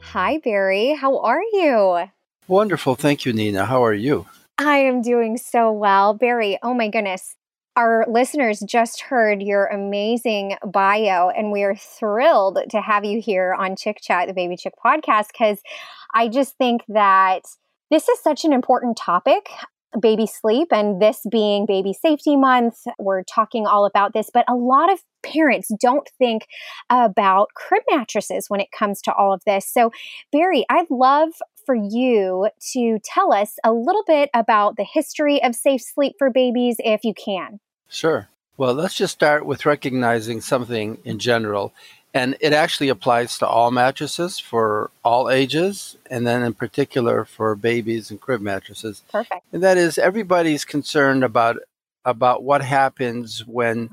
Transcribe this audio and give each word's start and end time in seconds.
Hi, 0.00 0.38
Barry. 0.44 0.94
How 0.94 1.20
are 1.20 1.40
you? 1.40 2.08
Wonderful. 2.46 2.96
Thank 2.96 3.24
you, 3.24 3.32
Nina. 3.32 3.64
How 3.64 3.82
are 3.82 3.94
you? 3.94 4.26
I 4.66 4.78
am 4.78 5.02
doing 5.02 5.36
so 5.36 5.72
well. 5.72 6.14
Barry, 6.14 6.58
oh 6.62 6.74
my 6.74 6.88
goodness. 6.88 7.34
Our 7.74 8.04
listeners 8.08 8.60
just 8.60 9.00
heard 9.00 9.42
your 9.42 9.66
amazing 9.66 10.56
bio, 10.64 11.30
and 11.30 11.50
we 11.50 11.62
are 11.62 11.74
thrilled 11.74 12.58
to 12.70 12.80
have 12.80 13.04
you 13.04 13.20
here 13.20 13.56
on 13.58 13.76
Chick 13.76 13.98
Chat, 14.00 14.28
the 14.28 14.34
Baby 14.34 14.56
Chick 14.56 14.74
podcast, 14.84 15.28
because 15.32 15.58
I 16.14 16.28
just 16.28 16.56
think 16.58 16.82
that 16.88 17.40
this 17.90 18.08
is 18.08 18.22
such 18.22 18.44
an 18.44 18.52
important 18.52 18.96
topic 18.96 19.48
baby 20.00 20.26
sleep 20.26 20.68
and 20.70 21.02
this 21.02 21.20
being 21.30 21.66
baby 21.66 21.92
safety 21.92 22.36
month. 22.36 22.76
We're 22.98 23.24
talking 23.24 23.66
all 23.66 23.84
about 23.84 24.14
this 24.14 24.30
but 24.32 24.44
a 24.48 24.54
lot 24.54 24.90
of 24.90 25.00
parents 25.22 25.70
don't 25.80 26.08
think 26.18 26.46
about 26.88 27.48
crib 27.54 27.82
mattresses 27.90 28.46
when 28.48 28.60
it 28.60 28.68
comes 28.76 29.02
to 29.02 29.12
all 29.12 29.34
of 29.34 29.42
this. 29.44 29.68
So 29.70 29.90
barry 30.32 30.64
i'd 30.70 30.90
love 30.90 31.30
for 31.64 31.74
you 31.74 32.48
to 32.72 32.98
tell 33.04 33.32
us 33.32 33.56
a 33.64 33.72
little 33.72 34.04
bit 34.06 34.30
about 34.34 34.76
the 34.76 34.84
history 34.84 35.42
of 35.42 35.54
safe 35.54 35.82
sleep 35.82 36.14
for 36.18 36.30
babies 36.30 36.76
if 36.78 37.04
you 37.04 37.14
can. 37.14 37.60
Sure. 37.88 38.28
Well, 38.56 38.74
let's 38.74 38.94
just 38.94 39.14
start 39.14 39.46
with 39.46 39.66
recognizing 39.66 40.40
something 40.40 40.98
in 41.04 41.18
general. 41.18 41.72
And 42.14 42.36
it 42.40 42.52
actually 42.52 42.90
applies 42.90 43.38
to 43.38 43.46
all 43.46 43.70
mattresses 43.70 44.38
for 44.38 44.90
all 45.02 45.30
ages, 45.30 45.96
and 46.10 46.26
then 46.26 46.42
in 46.42 46.52
particular 46.52 47.24
for 47.24 47.54
babies 47.54 48.10
and 48.10 48.20
crib 48.20 48.42
mattresses. 48.42 49.02
Perfect. 49.10 49.42
And 49.52 49.62
that 49.62 49.78
is 49.78 49.96
everybody's 49.96 50.66
concerned 50.66 51.24
about 51.24 51.56
about 52.04 52.42
what 52.42 52.62
happens 52.62 53.46
when 53.46 53.90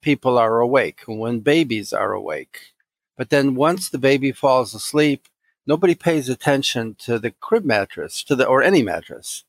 people 0.00 0.38
are 0.38 0.60
awake, 0.60 1.02
when 1.06 1.40
babies 1.40 1.92
are 1.92 2.12
awake. 2.12 2.72
But 3.16 3.30
then 3.30 3.54
once 3.54 3.90
the 3.90 3.98
baby 3.98 4.32
falls 4.32 4.74
asleep, 4.74 5.26
nobody 5.68 5.94
pays 5.94 6.30
attention 6.30 6.96
to 6.98 7.18
the 7.18 7.30
crib 7.30 7.64
mattress, 7.64 8.24
to 8.24 8.34
the 8.34 8.46
or 8.46 8.62
any 8.62 8.82
mattress. 8.82 9.44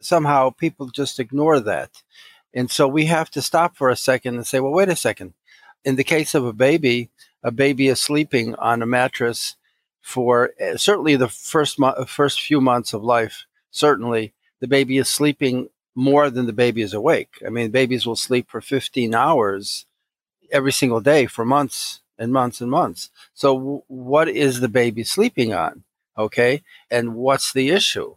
Somehow 0.00 0.48
people 0.48 0.86
just 0.88 1.20
ignore 1.20 1.60
that. 1.60 2.02
And 2.54 2.70
so 2.70 2.88
we 2.88 3.04
have 3.04 3.30
to 3.32 3.42
stop 3.42 3.76
for 3.76 3.90
a 3.90 3.96
second 3.96 4.36
and 4.36 4.46
say, 4.46 4.58
well, 4.58 4.72
wait 4.72 4.88
a 4.88 4.96
second. 4.96 5.34
In 5.84 5.96
the 5.96 6.04
case 6.04 6.34
of 6.34 6.46
a 6.46 6.54
baby, 6.54 7.10
a 7.42 7.52
baby 7.52 7.88
is 7.88 8.00
sleeping 8.00 8.54
on 8.56 8.82
a 8.82 8.86
mattress 8.86 9.56
for 10.00 10.50
uh, 10.60 10.78
certainly 10.78 11.16
the 11.16 11.28
first 11.28 11.78
mo- 11.78 12.04
first 12.06 12.40
few 12.40 12.60
months 12.60 12.94
of 12.94 13.04
life. 13.04 13.44
Certainly, 13.70 14.32
the 14.60 14.66
baby 14.66 14.96
is 14.96 15.08
sleeping 15.08 15.68
more 15.94 16.30
than 16.30 16.46
the 16.46 16.52
baby 16.54 16.80
is 16.80 16.94
awake. 16.94 17.34
I 17.46 17.50
mean, 17.50 17.70
babies 17.70 18.06
will 18.06 18.16
sleep 18.16 18.48
for 18.50 18.62
15 18.62 19.14
hours 19.14 19.84
every 20.50 20.72
single 20.72 21.00
day 21.00 21.26
for 21.26 21.44
months 21.44 22.00
and 22.20 22.32
months 22.32 22.62
and 22.62 22.70
months. 22.70 23.10
So, 23.34 23.58
w- 23.58 23.82
what 23.88 24.28
is 24.28 24.60
the 24.60 24.68
baby 24.68 25.04
sleeping 25.04 25.54
on? 25.54 25.84
Okay. 26.18 26.62
And 26.90 27.16
what's 27.16 27.52
the 27.52 27.70
issue? 27.70 28.16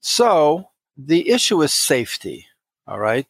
So, 0.00 0.70
the 0.96 1.30
issue 1.30 1.62
is 1.62 1.74
safety. 1.74 2.46
All 2.88 3.00
right. 3.00 3.28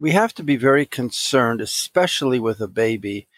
We 0.00 0.12
have 0.12 0.34
to 0.36 0.44
be 0.44 0.56
very 0.56 0.86
concerned, 0.86 1.60
especially 1.62 2.40
with 2.40 2.60
a 2.60 2.68
baby, 2.68 3.28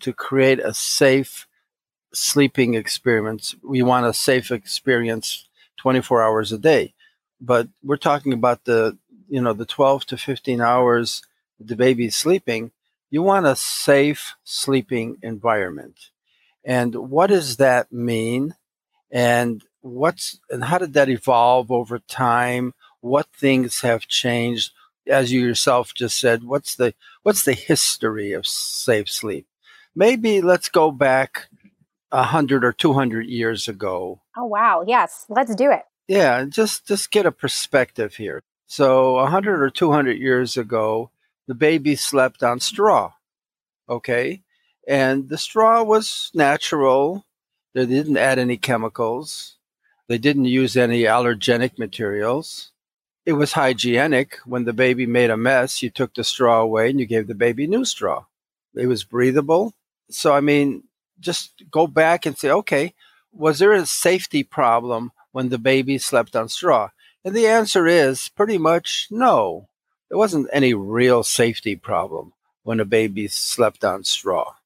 to 0.00 0.12
create 0.14 0.60
a 0.60 0.74
safe 0.74 1.48
sleeping 2.14 2.74
experience. 2.74 3.54
We 3.62 3.82
want 3.82 4.06
a 4.06 4.14
safe 4.14 4.50
experience 4.50 5.48
24 5.78 6.22
hours 6.22 6.52
a 6.52 6.58
day. 6.58 6.94
But 7.40 7.68
we're 7.82 7.96
talking 7.98 8.32
about 8.32 8.64
the, 8.64 8.98
you 9.28 9.40
know, 9.42 9.54
the 9.54 9.66
12 9.66 10.06
to 10.06 10.18
15 10.18 10.60
hours 10.60 11.22
the 11.64 11.76
baby's 11.76 12.16
sleeping 12.16 12.72
you 13.12 13.22
want 13.22 13.44
a 13.44 13.54
safe 13.54 14.36
sleeping 14.42 15.18
environment. 15.22 16.08
And 16.64 16.94
what 16.94 17.26
does 17.26 17.58
that 17.58 17.92
mean? 17.92 18.54
And 19.10 19.62
what's 19.82 20.40
and 20.48 20.64
how 20.64 20.78
did 20.78 20.94
that 20.94 21.10
evolve 21.10 21.70
over 21.70 21.98
time? 21.98 22.72
What 23.02 23.26
things 23.36 23.82
have 23.82 24.08
changed? 24.08 24.72
As 25.06 25.30
you 25.30 25.42
yourself 25.42 25.92
just 25.92 26.18
said, 26.18 26.44
what's 26.44 26.74
the 26.76 26.94
what's 27.22 27.44
the 27.44 27.52
history 27.52 28.32
of 28.32 28.46
safe 28.46 29.10
sleep? 29.10 29.46
Maybe 29.94 30.40
let's 30.40 30.70
go 30.70 30.90
back 30.90 31.48
a 32.10 32.22
hundred 32.22 32.64
or 32.64 32.72
two 32.72 32.94
hundred 32.94 33.26
years 33.26 33.68
ago. 33.68 34.22
Oh 34.38 34.46
wow! 34.46 34.84
Yes, 34.86 35.26
let's 35.28 35.54
do 35.54 35.70
it. 35.70 35.82
Yeah, 36.08 36.46
just 36.46 36.86
just 36.86 37.10
get 37.10 37.26
a 37.26 37.32
perspective 37.32 38.14
here. 38.14 38.42
So 38.66 39.18
a 39.18 39.26
hundred 39.26 39.60
or 39.60 39.68
two 39.68 39.92
hundred 39.92 40.16
years 40.16 40.56
ago, 40.56 41.10
the 41.46 41.54
baby 41.54 41.96
slept 41.96 42.42
on 42.42 42.60
straw. 42.60 43.12
Okay. 43.88 44.42
And 44.86 45.28
the 45.28 45.38
straw 45.38 45.82
was 45.82 46.30
natural. 46.34 47.24
They 47.74 47.86
didn't 47.86 48.16
add 48.16 48.38
any 48.38 48.56
chemicals. 48.56 49.56
They 50.08 50.18
didn't 50.18 50.46
use 50.46 50.76
any 50.76 51.02
allergenic 51.02 51.78
materials. 51.78 52.72
It 53.24 53.34
was 53.34 53.52
hygienic. 53.52 54.38
When 54.44 54.64
the 54.64 54.72
baby 54.72 55.06
made 55.06 55.30
a 55.30 55.36
mess, 55.36 55.82
you 55.82 55.90
took 55.90 56.14
the 56.14 56.24
straw 56.24 56.60
away 56.60 56.90
and 56.90 56.98
you 56.98 57.06
gave 57.06 57.28
the 57.28 57.34
baby 57.34 57.66
new 57.66 57.84
straw. 57.84 58.24
It 58.74 58.86
was 58.86 59.04
breathable. 59.04 59.74
So, 60.10 60.34
I 60.34 60.40
mean, 60.40 60.84
just 61.20 61.62
go 61.70 61.86
back 61.86 62.26
and 62.26 62.36
say, 62.36 62.50
okay, 62.50 62.94
was 63.32 63.58
there 63.58 63.72
a 63.72 63.86
safety 63.86 64.42
problem 64.42 65.12
when 65.30 65.48
the 65.48 65.58
baby 65.58 65.98
slept 65.98 66.34
on 66.34 66.48
straw? 66.48 66.90
And 67.24 67.34
the 67.34 67.46
answer 67.46 67.86
is 67.86 68.28
pretty 68.28 68.58
much 68.58 69.06
no. 69.10 69.68
There 70.12 70.18
wasn't 70.18 70.50
any 70.52 70.74
real 70.74 71.22
safety 71.22 71.74
problem 71.74 72.34
when 72.64 72.80
a 72.80 72.84
baby 72.84 73.28
slept 73.28 73.82
on 73.82 74.04
straw. 74.04 74.56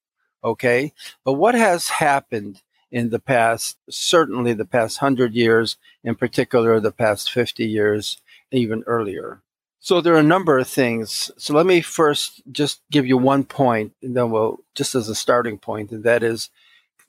Okay. 0.43 0.91
But 1.23 1.33
what 1.33 1.55
has 1.55 1.87
happened 1.87 2.61
in 2.91 3.11
the 3.11 3.19
past, 3.19 3.77
certainly 3.89 4.51
the 4.51 4.65
past 4.65 4.97
hundred 4.97 5.35
years, 5.35 5.77
in 6.03 6.15
particular 6.15 6.81
the 6.81 6.91
past 6.91 7.31
50 7.31 7.65
years, 7.65 8.21
even 8.51 8.83
earlier? 8.87 9.41
So 9.79 10.01
there 10.01 10.15
are 10.15 10.19
a 10.19 10.33
number 10.35 10.59
of 10.59 10.67
things. 10.67 11.31
So 11.37 11.53
let 11.53 11.65
me 11.65 11.79
first 11.79 12.41
just 12.51 12.81
give 12.91 13.07
you 13.07 13.17
one 13.17 13.45
point, 13.45 13.93
and 14.03 14.17
then 14.17 14.31
we'll 14.31 14.59
just 14.75 14.95
as 14.95 15.07
a 15.07 15.15
starting 15.15 15.57
point, 15.57 15.91
and 15.91 16.03
that 16.03 16.23
is 16.23 16.49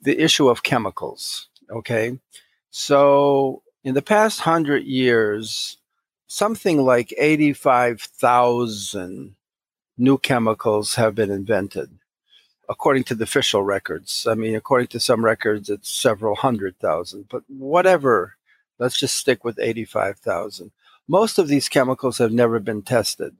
the 0.01 0.17
issue 0.17 0.47
of 0.47 0.63
chemicals. 0.63 1.49
Okay. 1.69 2.17
So 2.71 3.63
In 3.83 3.95
the 3.95 4.01
past 4.01 4.41
hundred 4.41 4.83
years, 4.83 5.78
something 6.29 6.85
like 6.85 7.13
85,000 7.17 9.35
new 9.97 10.17
chemicals 10.19 10.95
have 10.95 11.15
been 11.15 11.31
invented, 11.31 11.89
according 12.69 13.03
to 13.05 13.15
the 13.15 13.23
official 13.23 13.63
records. 13.63 14.27
I 14.29 14.35
mean, 14.35 14.53
according 14.55 14.89
to 14.89 14.99
some 14.99 15.25
records, 15.25 15.69
it's 15.69 15.89
several 15.89 16.35
hundred 16.35 16.77
thousand, 16.79 17.29
but 17.29 17.43
whatever, 17.49 18.35
let's 18.77 18.97
just 18.97 19.17
stick 19.17 19.43
with 19.43 19.57
85,000. 19.59 20.71
Most 21.07 21.39
of 21.39 21.47
these 21.47 21.67
chemicals 21.67 22.19
have 22.19 22.31
never 22.31 22.59
been 22.59 22.83
tested 22.83 23.35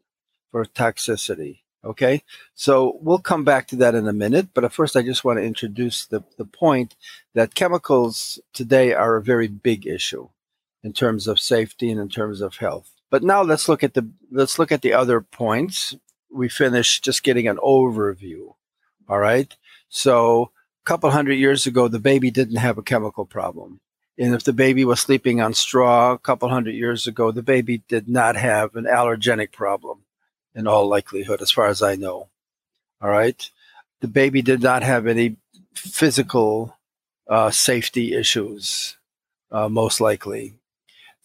for 0.51 0.65
toxicity. 0.65 1.59
Okay, 1.86 2.24
so 2.56 2.97
we'll 3.00 3.19
come 3.19 3.45
back 3.45 3.68
to 3.68 3.77
that 3.77 3.95
in 3.95 4.06
a 4.06 4.12
minute. 4.12 4.50
But 4.53 4.69
first, 4.74 4.97
I 4.97 5.01
just 5.01 5.24
want 5.24 5.39
to 5.39 5.45
introduce 5.45 6.06
the, 6.06 6.25
the 6.38 6.44
point 6.44 6.97
that 7.36 7.56
chemicals 7.56 8.38
today 8.51 8.94
are 8.94 9.15
a 9.15 9.24
very 9.24 9.47
big 9.47 9.88
issue 9.88 10.27
in 10.84 10.94
terms 10.94 11.28
of 11.28 11.40
safety 11.40 11.92
and 11.92 12.00
in 12.00 12.10
terms 12.10 12.42
of 12.42 12.58
health. 12.58 12.92
But 13.10 13.24
now 13.24 13.42
let's 13.42 13.68
look 13.68 13.84
at 13.84 13.94
the 13.94 14.10
let's 14.31 14.60
look 14.60 14.72
at 14.72 14.81
the 14.81 14.94
other 14.94 15.22
points. 15.22 15.96
We 16.31 16.48
finished 16.48 17.04
just 17.04 17.24
getting 17.24 17.48
an 17.48 17.58
overview. 17.58 18.54
All 19.08 19.20
right. 19.20 19.56
So 19.90 20.52
a 20.84 20.86
couple 20.86 21.10
hundred 21.10 21.34
years 21.34 21.66
ago, 21.66 21.88
the 21.88 22.00
baby 22.00 22.30
didn't 22.30 22.58
have 22.58 22.78
a 22.78 22.84
chemical 22.84 23.26
problem. 23.26 23.80
And 24.20 24.36
if 24.36 24.44
the 24.44 24.54
baby 24.54 24.84
was 24.86 25.00
sleeping 25.00 25.42
on 25.42 25.54
straw 25.54 26.12
a 26.12 26.20
couple 26.20 26.50
hundred 26.50 26.76
years 26.76 27.08
ago, 27.08 27.32
the 27.32 27.42
baby 27.42 27.84
did 27.88 28.08
not 28.08 28.36
have 28.36 28.75
an 28.75 28.84
allergenic 28.84 29.52
problem 29.52 30.04
in 30.54 30.68
all 30.68 30.88
likelihood, 30.88 31.42
as 31.42 31.52
far 31.52 31.68
as 31.68 31.82
I 31.82 31.96
know. 31.96 32.30
All 33.02 33.10
right. 33.10 33.50
The 34.02 34.08
baby 34.08 34.42
did 34.42 34.62
not 34.62 34.84
have 34.84 35.08
any 35.08 35.38
physical 35.74 36.78
uh, 37.30 37.50
safety 37.50 38.14
issues, 38.14 38.98
uh, 39.52 39.70
most 39.70 40.02
likely. 40.02 40.59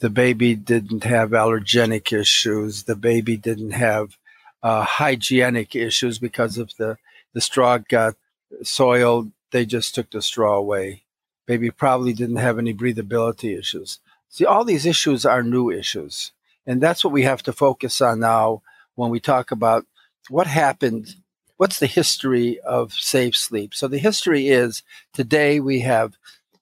The 0.00 0.10
baby 0.10 0.54
didn't 0.54 1.04
have 1.04 1.30
allergenic 1.30 2.12
issues. 2.12 2.84
The 2.84 2.96
baby 2.96 3.36
didn't 3.36 3.72
have 3.72 4.18
uh, 4.62 4.82
hygienic 4.82 5.74
issues 5.76 6.18
because 6.18 6.58
of 6.58 6.72
the, 6.78 6.98
the 7.32 7.40
straw 7.40 7.78
got 7.78 8.16
soiled. 8.62 9.30
They 9.50 9.64
just 9.66 9.94
took 9.94 10.10
the 10.10 10.22
straw 10.22 10.56
away 10.56 11.04
Baby 11.46 11.70
probably 11.70 12.12
didn't 12.12 12.36
have 12.36 12.58
any 12.58 12.72
breathability 12.72 13.58
issues. 13.58 14.00
See, 14.28 14.46
all 14.46 14.64
these 14.64 14.86
issues 14.86 15.26
are 15.26 15.42
new 15.42 15.70
issues. 15.70 16.32
And 16.66 16.80
that's 16.80 17.04
what 17.04 17.12
we 17.12 17.22
have 17.22 17.42
to 17.42 17.52
focus 17.52 18.00
on 18.00 18.20
now 18.20 18.62
when 18.94 19.10
we 19.10 19.20
talk 19.20 19.50
about 19.50 19.84
what 20.30 20.46
happened, 20.46 21.16
what's 21.56 21.78
the 21.78 21.86
history 21.86 22.58
of 22.60 22.94
safe 22.94 23.36
sleep. 23.36 23.74
So 23.74 23.88
the 23.88 23.98
history 23.98 24.48
is 24.48 24.82
today 25.12 25.60
we 25.60 25.80
have 25.80 26.16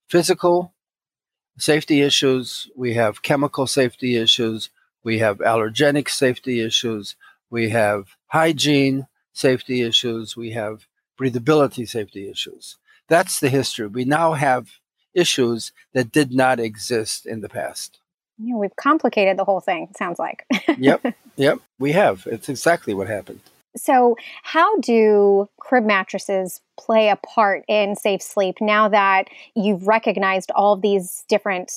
physical 0.08 0.75
safety 1.58 2.00
issues, 2.00 2.69
we 2.76 2.94
have 2.94 3.22
chemical 3.22 3.66
safety 3.66 4.16
issues, 4.16 4.70
we 5.04 5.19
have 5.19 5.38
allergenic 5.38 6.08
safety 6.08 6.60
issues, 6.60 7.16
we 7.50 7.70
have 7.70 8.16
hygiene 8.28 9.06
safety 9.32 9.82
issues, 9.82 10.37
we 10.37 10.52
have 10.52 10.87
breathability 11.20 11.88
safety 11.88 12.28
issues. 12.28 12.76
That's 13.08 13.40
the 13.40 13.49
history. 13.49 13.87
We 13.87 14.04
now 14.04 14.32
have 14.32 14.70
issues 15.14 15.72
that 15.93 16.12
did 16.12 16.32
not 16.32 16.58
exist 16.58 17.26
in 17.26 17.40
the 17.40 17.49
past. 17.49 17.99
Yeah, 18.38 18.56
we've 18.56 18.75
complicated 18.76 19.37
the 19.37 19.44
whole 19.44 19.60
thing, 19.60 19.88
sounds 19.96 20.19
like. 20.19 20.46
yep, 20.78 21.04
yep, 21.37 21.58
we 21.78 21.93
have. 21.93 22.26
It's 22.31 22.49
exactly 22.49 22.94
what 22.94 23.08
happened. 23.08 23.40
So, 23.77 24.17
how 24.43 24.79
do 24.81 25.49
crib 25.59 25.85
mattresses 25.85 26.61
play 26.79 27.09
a 27.09 27.17
part 27.17 27.65
in 27.69 27.97
safe 27.97 28.23
sleep 28.23 28.57
now 28.61 28.89
that 28.89 29.29
you've 29.55 29.87
recognized 29.87 30.51
all 30.51 30.77
these 30.77 31.25
different 31.29 31.73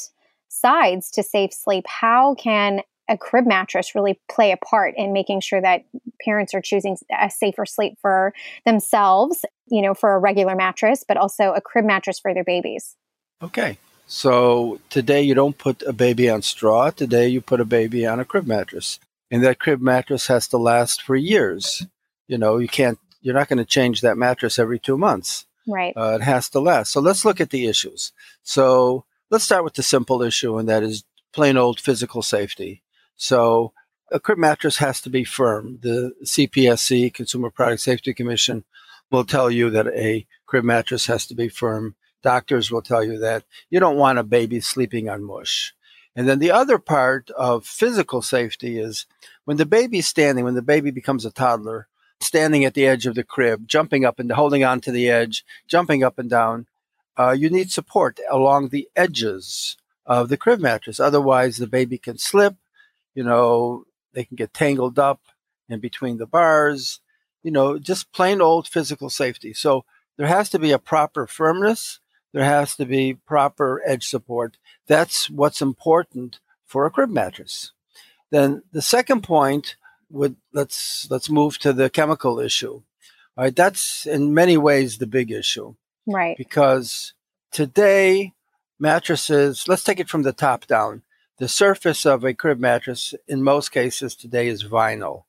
sides 0.49 1.09
to 1.11 1.23
safe 1.23 1.53
sleep? 1.53 1.85
How 1.87 2.35
can 2.35 2.81
a 3.07 3.17
crib 3.17 3.45
mattress 3.45 3.95
really 3.95 4.19
play 4.29 4.51
a 4.51 4.57
part 4.57 4.95
in 4.97 5.13
making 5.13 5.39
sure 5.39 5.61
that 5.61 5.85
parents 6.23 6.53
are 6.53 6.61
choosing 6.61 6.97
a 7.17 7.29
safer 7.29 7.65
sleep 7.65 7.97
for 8.01 8.33
themselves, 8.65 9.45
you 9.67 9.81
know, 9.81 9.93
for 9.93 10.15
a 10.15 10.19
regular 10.19 10.55
mattress, 10.55 11.05
but 11.07 11.17
also 11.17 11.53
a 11.53 11.61
crib 11.61 11.85
mattress 11.85 12.19
for 12.19 12.33
their 12.33 12.43
babies. 12.43 12.95
Okay. 13.41 13.77
So 14.07 14.79
today 14.89 15.21
you 15.21 15.33
don't 15.33 15.57
put 15.57 15.81
a 15.83 15.93
baby 15.93 16.29
on 16.29 16.41
straw. 16.41 16.91
Today 16.91 17.27
you 17.27 17.41
put 17.41 17.61
a 17.61 17.65
baby 17.65 18.05
on 18.05 18.19
a 18.19 18.25
crib 18.25 18.47
mattress. 18.47 18.99
And 19.31 19.43
that 19.43 19.59
crib 19.59 19.81
mattress 19.81 20.27
has 20.27 20.47
to 20.49 20.57
last 20.57 21.01
for 21.01 21.15
years. 21.15 21.85
You 22.27 22.37
know, 22.37 22.57
you 22.57 22.67
can't, 22.67 22.99
you're 23.21 23.33
not 23.33 23.47
going 23.47 23.57
to 23.57 23.65
change 23.65 24.01
that 24.01 24.17
mattress 24.17 24.59
every 24.59 24.79
two 24.79 24.97
months. 24.97 25.45
Right. 25.67 25.93
Uh, 25.97 26.17
it 26.19 26.21
has 26.21 26.49
to 26.49 26.59
last. 26.59 26.91
So 26.91 27.01
let's 27.01 27.25
look 27.25 27.41
at 27.41 27.49
the 27.49 27.65
issues. 27.65 28.11
So 28.43 29.05
let's 29.29 29.43
start 29.43 29.63
with 29.63 29.73
the 29.73 29.83
simple 29.83 30.21
issue, 30.21 30.57
and 30.57 30.69
that 30.69 30.83
is 30.83 31.03
plain 31.33 31.57
old 31.57 31.79
physical 31.79 32.21
safety. 32.21 32.83
So 33.15 33.73
a 34.11 34.19
crib 34.19 34.37
mattress 34.37 34.77
has 34.77 35.01
to 35.01 35.09
be 35.09 35.23
firm. 35.23 35.79
The 35.81 36.13
CPSC, 36.23 37.13
Consumer 37.13 37.49
Product 37.49 37.81
Safety 37.81 38.13
Commission, 38.13 38.63
will 39.11 39.25
tell 39.25 39.49
you 39.49 39.69
that 39.71 39.87
a 39.87 40.25
crib 40.45 40.63
mattress 40.63 41.07
has 41.07 41.25
to 41.27 41.35
be 41.35 41.49
firm. 41.49 41.95
Doctors 42.21 42.71
will 42.71 42.81
tell 42.81 43.03
you 43.03 43.19
that 43.19 43.43
you 43.69 43.79
don't 43.79 43.97
want 43.97 44.19
a 44.19 44.23
baby 44.23 44.59
sleeping 44.59 45.09
on 45.09 45.23
mush. 45.23 45.73
And 46.15 46.29
then 46.29 46.39
the 46.39 46.51
other 46.51 46.77
part 46.77 47.29
of 47.31 47.65
physical 47.65 48.21
safety 48.21 48.79
is 48.79 49.05
when 49.43 49.57
the 49.57 49.65
baby's 49.65 50.07
standing, 50.07 50.45
when 50.45 50.55
the 50.55 50.61
baby 50.61 50.91
becomes 50.91 51.25
a 51.25 51.31
toddler, 51.31 51.87
standing 52.21 52.63
at 52.63 52.73
the 52.73 52.87
edge 52.87 53.05
of 53.05 53.15
the 53.15 53.23
crib, 53.23 53.67
jumping 53.67 54.05
up 54.05 54.19
and 54.19 54.31
holding 54.31 54.63
on 54.63 54.79
to 54.81 54.91
the 54.91 55.09
edge, 55.09 55.43
jumping 55.67 56.03
up 56.03 56.17
and 56.17 56.29
down, 56.29 56.67
uh, 57.17 57.31
you 57.31 57.49
need 57.49 57.71
support 57.71 58.19
along 58.29 58.69
the 58.69 58.87
edges 58.95 59.77
of 60.05 60.29
the 60.29 60.37
crib 60.37 60.59
mattress. 60.59 60.99
Otherwise, 60.99 61.57
the 61.57 61.67
baby 61.67 61.97
can 61.97 62.17
slip 62.17 62.55
you 63.15 63.23
know, 63.23 63.85
they 64.13 64.25
can 64.25 64.35
get 64.35 64.53
tangled 64.53 64.99
up 64.99 65.21
in 65.69 65.79
between 65.79 66.17
the 66.17 66.27
bars, 66.27 66.99
you 67.41 67.49
know, 67.49 67.79
just 67.79 68.11
plain 68.11 68.41
old 68.41 68.67
physical 68.67 69.09
safety. 69.09 69.53
So 69.53 69.85
there 70.17 70.27
has 70.27 70.49
to 70.49 70.59
be 70.59 70.71
a 70.71 70.79
proper 70.79 71.25
firmness, 71.25 71.99
there 72.33 72.43
has 72.43 72.75
to 72.75 72.85
be 72.85 73.13
proper 73.13 73.81
edge 73.85 74.05
support. 74.05 74.57
That's 74.87 75.29
what's 75.29 75.61
important 75.61 76.39
for 76.65 76.85
a 76.85 76.91
crib 76.91 77.09
mattress. 77.09 77.71
Then 78.31 78.63
the 78.71 78.81
second 78.81 79.23
point 79.23 79.75
would 80.09 80.35
let's 80.53 81.07
let's 81.09 81.29
move 81.29 81.57
to 81.59 81.73
the 81.73 81.89
chemical 81.89 82.39
issue. 82.39 82.81
All 83.37 83.43
right, 83.43 83.55
that's 83.55 84.05
in 84.05 84.33
many 84.33 84.57
ways 84.57 84.97
the 84.97 85.07
big 85.07 85.31
issue. 85.31 85.75
Right. 86.07 86.37
Because 86.37 87.13
today 87.51 88.33
mattresses, 88.79 89.67
let's 89.67 89.83
take 89.83 89.99
it 89.99 90.09
from 90.09 90.23
the 90.23 90.33
top 90.33 90.67
down. 90.67 91.03
The 91.37 91.47
surface 91.47 92.05
of 92.05 92.23
a 92.23 92.33
crib 92.33 92.59
mattress 92.59 93.13
in 93.27 93.43
most 93.43 93.69
cases 93.69 94.15
today 94.15 94.47
is 94.47 94.63
vinyl. 94.63 95.23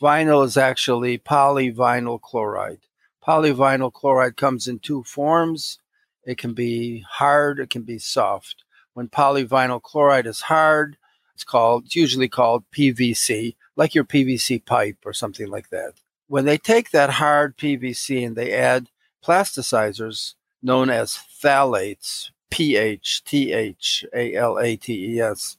Vinyl 0.00 0.44
is 0.44 0.56
actually 0.56 1.18
polyvinyl 1.18 2.20
chloride. 2.20 2.80
Polyvinyl 3.26 3.92
chloride 3.92 4.36
comes 4.36 4.68
in 4.68 4.78
two 4.78 5.02
forms. 5.02 5.78
It 6.24 6.38
can 6.38 6.54
be 6.54 7.04
hard, 7.08 7.58
it 7.58 7.70
can 7.70 7.82
be 7.82 7.98
soft. 7.98 8.64
When 8.94 9.08
polyvinyl 9.08 9.82
chloride 9.82 10.26
is 10.26 10.42
hard, 10.42 10.96
it's 11.34 11.44
called 11.44 11.86
it's 11.86 11.96
usually 11.96 12.28
called 12.28 12.64
PVC, 12.70 13.56
like 13.76 13.94
your 13.94 14.04
PVC 14.04 14.64
pipe 14.64 14.98
or 15.04 15.12
something 15.12 15.48
like 15.48 15.70
that. 15.70 15.94
When 16.28 16.44
they 16.44 16.58
take 16.58 16.90
that 16.90 17.10
hard 17.10 17.56
PVC 17.56 18.26
and 18.26 18.36
they 18.36 18.52
add 18.52 18.88
plasticizers 19.24 20.34
known 20.62 20.90
as 20.90 21.18
phthalates, 21.42 22.30
P 22.50 22.76
H 22.76 23.22
T 23.24 23.52
H 23.52 24.04
A 24.14 24.34
L 24.34 24.58
A 24.58 24.76
T 24.76 25.16
E 25.16 25.20
S. 25.20 25.56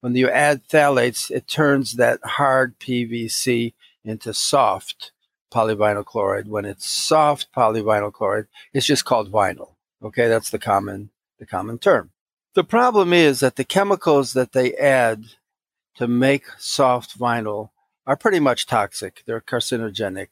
When 0.00 0.14
you 0.14 0.30
add 0.30 0.66
phthalates, 0.68 1.30
it 1.30 1.48
turns 1.48 1.94
that 1.94 2.20
hard 2.24 2.78
PVC 2.78 3.74
into 4.04 4.32
soft 4.32 5.12
polyvinyl 5.52 6.04
chloride. 6.04 6.48
When 6.48 6.64
it's 6.64 6.88
soft 6.88 7.48
polyvinyl 7.54 8.12
chloride, 8.12 8.46
it's 8.72 8.86
just 8.86 9.04
called 9.04 9.32
vinyl. 9.32 9.74
Okay, 10.02 10.28
that's 10.28 10.50
the 10.50 10.58
common 10.58 11.10
the 11.38 11.46
common 11.46 11.78
term. 11.78 12.10
The 12.54 12.64
problem 12.64 13.12
is 13.12 13.40
that 13.40 13.56
the 13.56 13.64
chemicals 13.64 14.32
that 14.32 14.52
they 14.52 14.74
add 14.74 15.26
to 15.96 16.08
make 16.08 16.46
soft 16.58 17.18
vinyl 17.18 17.70
are 18.06 18.16
pretty 18.16 18.40
much 18.40 18.66
toxic. 18.66 19.22
They're 19.26 19.40
carcinogenic. 19.40 20.28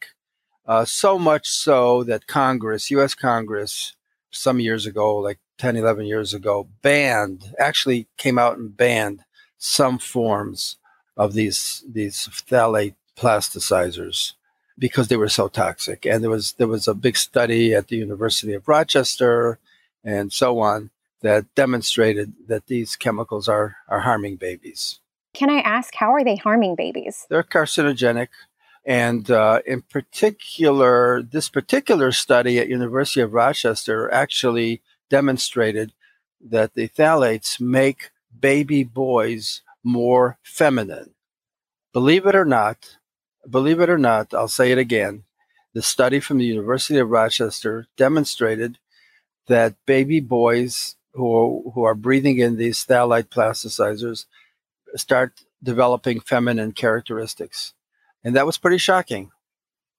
Uh, 0.67 0.85
so 0.85 1.19
much 1.19 1.49
so 1.49 2.03
that 2.05 2.27
Congress, 2.27 2.91
U.S. 2.91 3.15
Congress, 3.15 3.95
some 4.31 4.61
years 4.61 4.87
ago, 4.87 5.17
like 5.17 5.39
10, 5.59 5.77
11 5.77 6.07
years 6.07 6.35
ago, 6.35 6.69
banned, 6.83 7.55
actually 7.59 8.09
came 8.17 8.39
out 8.39 8.59
and 8.59 8.77
banned 8.77 9.25
some 9.59 9.99
forms 9.99 10.77
of 11.17 11.35
these, 11.35 11.85
these 11.89 12.29
phthalate 12.29 12.95
plasticizers 13.17 14.33
because 14.79 15.09
they 15.09 15.17
were 15.17 15.29
so 15.29 15.49
toxic. 15.49 16.05
And 16.05 16.23
there 16.23 16.31
was, 16.31 16.53
there 16.53 16.67
was 16.67 16.89
a 16.89 16.95
big 16.95 17.17
study 17.17 17.75
at 17.75 17.89
the 17.89 17.97
University 17.97 18.53
of 18.53 18.69
Rochester 18.69 19.59
and 20.05 20.33
so 20.33 20.59
on 20.61 20.91
that 21.23 21.55
demonstrated 21.55 22.33
that 22.49 22.67
these 22.67 22.97
chemicals 22.97 23.49
are, 23.49 23.77
are 23.89 24.01
harming 24.01 24.37
babies. 24.37 25.01
Can 25.35 25.51
I 25.51 25.61
ask, 25.61 25.95
how 25.95 26.13
are 26.13 26.25
they 26.25 26.37
harming 26.37 26.77
babies? 26.77 27.27
They're 27.29 27.43
carcinogenic. 27.43 28.29
And 28.85 29.31
uh, 29.31 29.61
in 29.67 29.83
particular, 29.83 31.21
this 31.23 31.49
particular 31.49 32.13
study 32.13 32.59
at 32.59 32.69
University 32.69 33.21
of 33.21 33.33
Rochester 33.33 34.11
actually 34.13 34.83
demonstrated 35.11 35.93
that 36.41 36.75
the 36.75 36.89
phthalates 36.89 37.61
make 37.61 38.11
baby 38.39 38.85
boys 38.85 39.63
more 39.83 40.39
feminine. 40.43 41.15
Believe 41.93 42.27
it 42.27 42.35
or 42.35 42.45
not, 42.45 42.99
believe 43.49 43.81
it 43.81 43.91
or 43.91 43.99
not, 43.99 44.33
I'll 44.33 44.49
say 44.49 44.71
it 44.71 44.79
again. 44.79 45.25
The 45.75 45.83
study 45.83 46.21
from 46.21 46.39
the 46.39 46.45
University 46.45 46.99
of 46.99 47.11
Rochester 47.11 47.87
demonstrated 47.97 48.79
that 49.49 49.75
baby 49.87 50.21
boys 50.21 50.97
who, 51.17 51.73
who 51.75 51.83
are 51.83 51.95
breathing 51.95 52.39
in 52.39 52.57
these 52.57 52.85
phthalate 52.85 53.29
plasticizers 53.29 54.27
start 54.95 55.33
developing 55.63 56.21
feminine 56.21 56.73
characteristics. 56.73 57.75
And 58.23 58.37
that 58.37 58.47
was 58.47 58.59
pretty 58.59 58.79
shocking. 58.79 59.31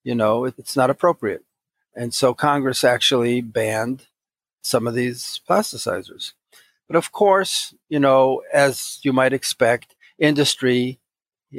You 0.03 0.15
know, 0.15 0.45
it, 0.45 0.55
it's 0.57 0.75
not 0.75 0.89
appropriate. 0.89 1.43
And 1.95 2.13
so 2.13 2.33
Congress 2.33 2.83
actually 2.83 3.41
banned 3.41 4.05
some 4.61 4.85
of 4.87 4.93
these 4.93 5.41
plasticizers. 5.49 6.33
But 6.87 6.95
of 6.95 7.11
course, 7.11 7.73
you 7.89 7.99
know, 7.99 8.43
as 8.53 8.99
you 9.03 9.11
might 9.11 9.33
expect, 9.33 9.95
industry 10.19 10.99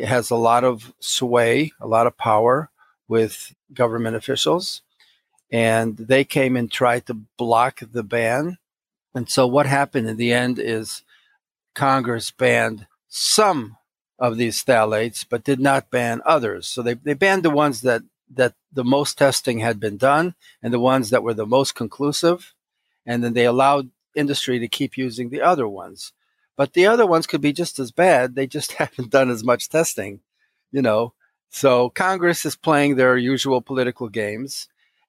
has 0.03 0.31
a 0.31 0.37
lot 0.37 0.65
of 0.65 0.93
sway, 1.01 1.73
a 1.81 1.87
lot 1.87 2.07
of 2.07 2.17
power 2.17 2.71
with 3.09 3.55
government 3.73 4.17
officials. 4.17 4.83
And 5.51 5.97
they 5.97 6.25
came 6.25 6.57
and 6.57 6.71
tried 6.71 7.07
to 7.07 7.15
block 7.15 7.81
the 7.81 8.03
ban. 8.03 8.59
And 9.19 9.29
so 9.29 9.49
what 9.49 9.67
happened 9.67 10.09
in 10.09 10.17
the 10.17 10.33
end 10.33 10.61
is 10.61 11.03
Congress 11.75 12.31
banned 12.31 12.87
some 13.09 13.77
of 14.17 14.37
these 14.37 14.63
phthalates, 14.63 15.27
but 15.29 15.43
did 15.43 15.59
not 15.59 15.91
ban 15.91 16.21
others. 16.25 16.69
So 16.69 16.83
they, 16.83 16.95
they 16.95 17.15
banned 17.15 17.43
the 17.43 17.51
ones 17.51 17.81
that, 17.81 18.03
that 18.33 18.55
the 18.73 18.85
most 18.85 19.19
testing 19.19 19.59
had 19.59 19.81
been 19.81 19.97
done 19.97 20.37
and 20.63 20.73
the 20.73 20.79
ones 20.79 21.11
that 21.11 21.25
were 21.25 21.35
the 21.35 21.47
most 21.47 21.75
conclusive. 21.75 22.55
And 23.05 23.25
then 23.25 23.33
they 23.33 23.45
allowed 23.45 23.91
industry 24.15 24.61
to 24.61 24.69
keep 24.69 24.97
using 24.97 25.31
the 25.31 25.43
other 25.43 25.67
ones. 25.67 26.13
But 26.57 26.75
the 26.75 26.87
other 26.87 27.05
ones 27.05 27.27
could 27.27 27.41
be 27.41 27.53
just 27.53 27.81
as 27.81 27.91
bad. 27.91 28.37
They 28.37 28.47
just 28.47 28.73
haven't 28.81 29.11
done 29.11 29.31
as 29.31 29.43
much 29.43 29.69
testing, 29.69 30.21
you 30.71 30.81
know. 30.81 31.13
So 31.51 31.91
Congress 31.91 32.47
is 32.47 32.55
playing 32.55 32.95
their 32.95 33.17
usual 33.17 33.63
political 33.63 34.09
games. 34.09 34.69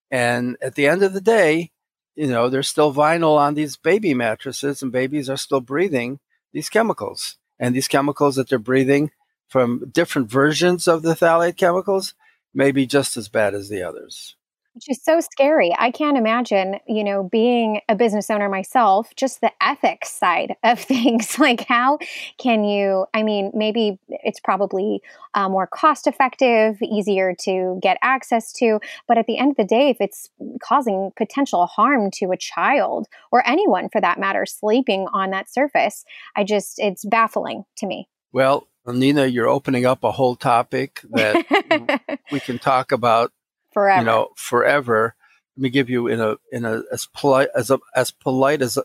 And 0.09 0.57
at 0.63 0.73
the 0.73 0.87
end 0.87 1.03
of 1.03 1.13
the 1.13 1.21
day, 1.21 1.69
you 2.15 2.27
know, 2.27 2.49
there's 2.49 2.67
still 2.67 2.93
vinyl 2.93 3.37
on 3.37 3.53
these 3.53 3.77
baby 3.77 4.13
mattresses, 4.13 4.81
and 4.81 4.91
babies 4.91 5.29
are 5.29 5.37
still 5.37 5.61
breathing 5.61 6.19
these 6.53 6.69
chemicals. 6.69 7.37
And 7.59 7.75
these 7.75 7.87
chemicals 7.87 8.35
that 8.35 8.49
they're 8.49 8.59
breathing 8.59 9.11
from 9.47 9.89
different 9.91 10.29
versions 10.29 10.87
of 10.87 11.01
the 11.01 11.13
phthalate 11.13 11.57
chemicals 11.57 12.13
may 12.53 12.71
be 12.71 12.85
just 12.85 13.17
as 13.17 13.29
bad 13.29 13.53
as 13.53 13.69
the 13.69 13.83
others 13.83 14.35
which 14.79 14.97
is 14.97 15.03
so 15.03 15.19
scary. 15.19 15.75
I 15.77 15.91
can't 15.91 16.15
imagine, 16.15 16.79
you 16.87 17.03
know, 17.03 17.21
being 17.21 17.81
a 17.89 17.95
business 17.95 18.29
owner 18.29 18.47
myself, 18.47 19.13
just 19.17 19.41
the 19.41 19.51
ethics 19.61 20.09
side 20.09 20.55
of 20.63 20.79
things. 20.93 21.37
like, 21.37 21.65
how 21.67 21.97
can 22.37 22.63
you? 22.63 23.05
I 23.13 23.23
mean, 23.23 23.51
maybe 23.53 23.99
it's 24.07 24.39
probably 24.39 25.01
uh, 25.33 25.49
more 25.49 25.67
cost 25.67 26.07
effective, 26.07 26.81
easier 26.81 27.35
to 27.41 27.77
get 27.83 27.97
access 28.01 28.53
to. 28.53 28.79
But 29.05 29.17
at 29.17 29.25
the 29.27 29.37
end 29.37 29.51
of 29.51 29.57
the 29.57 29.65
day, 29.65 29.89
if 29.89 29.97
it's 29.99 30.29
causing 30.63 31.11
potential 31.17 31.65
harm 31.65 32.09
to 32.11 32.31
a 32.31 32.37
child 32.37 33.09
or 33.33 33.45
anyone 33.45 33.89
for 33.89 33.99
that 33.99 34.17
matter 34.17 34.45
sleeping 34.45 35.07
on 35.11 35.31
that 35.31 35.51
surface, 35.51 36.05
I 36.37 36.45
just, 36.45 36.79
it's 36.79 37.03
baffling 37.03 37.65
to 37.79 37.85
me. 37.85 38.07
Well, 38.31 38.65
Nina, 38.87 39.25
you're 39.25 39.49
opening 39.49 39.85
up 39.85 40.05
a 40.05 40.11
whole 40.11 40.37
topic 40.37 41.01
that 41.11 42.19
we 42.31 42.39
can 42.39 42.59
talk 42.59 42.93
about 42.93 43.33
forever. 43.79 43.99
You 43.99 44.05
know, 44.05 44.29
forever. 44.35 45.15
Let 45.55 45.61
me 45.61 45.69
give 45.69 45.89
you 45.89 46.07
in 46.07 46.21
a 46.21 46.37
in 46.51 46.65
a 46.65 46.83
as 46.91 47.07
polite 47.13 47.49
as 47.55 47.69
a, 47.69 47.79
as 47.95 48.11
polite 48.11 48.61
as 48.61 48.77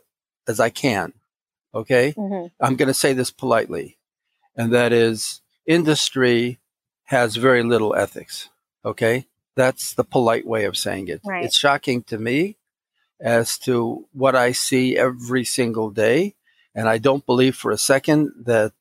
as 0.46 0.60
I 0.60 0.70
can. 0.70 1.12
Okay, 1.74 2.12
mm-hmm. 2.12 2.46
I'm 2.60 2.76
going 2.76 2.88
to 2.88 2.94
say 2.94 3.12
this 3.12 3.30
politely, 3.30 3.98
and 4.56 4.72
that 4.72 4.92
is 4.92 5.40
industry 5.66 6.58
has 7.04 7.36
very 7.36 7.62
little 7.62 7.94
ethics. 7.94 8.48
Okay, 8.84 9.26
that's 9.56 9.94
the 9.94 10.04
polite 10.04 10.46
way 10.46 10.64
of 10.64 10.76
saying 10.76 11.08
it. 11.08 11.20
Right. 11.24 11.44
It's 11.44 11.56
shocking 11.56 12.02
to 12.04 12.18
me 12.18 12.56
as 13.20 13.58
to 13.58 14.06
what 14.12 14.36
I 14.36 14.52
see 14.52 14.96
every 14.96 15.44
single 15.44 15.90
day, 15.90 16.34
and 16.74 16.88
I 16.88 16.98
don't 16.98 17.26
believe 17.26 17.56
for 17.56 17.70
a 17.70 17.78
second 17.78 18.32
that 18.44 18.72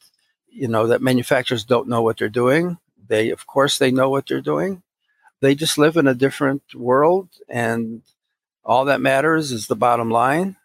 you 0.50 0.68
know 0.68 0.88
that 0.88 1.02
manufacturers 1.02 1.64
don't 1.64 1.90
know 1.90 2.02
what 2.02 2.18
they're 2.18 2.30
doing. 2.30 2.78
They, 3.08 3.32
of 3.32 3.48
course, 3.48 3.78
they 3.78 3.92
know 3.92 4.10
what 4.10 4.28
they're 4.28 4.42
doing, 4.42 4.83
they 5.44 5.56
just 5.56 5.78
live 5.78 5.98
in 5.98 6.08
a 6.08 6.16
different 6.16 6.64
world 6.74 7.28
and 7.50 8.02
all 8.64 8.86
that 8.86 9.02
matters 9.02 9.52
is 9.52 9.68
the 9.68 9.76
bottom 9.76 10.10
line. 10.10 10.56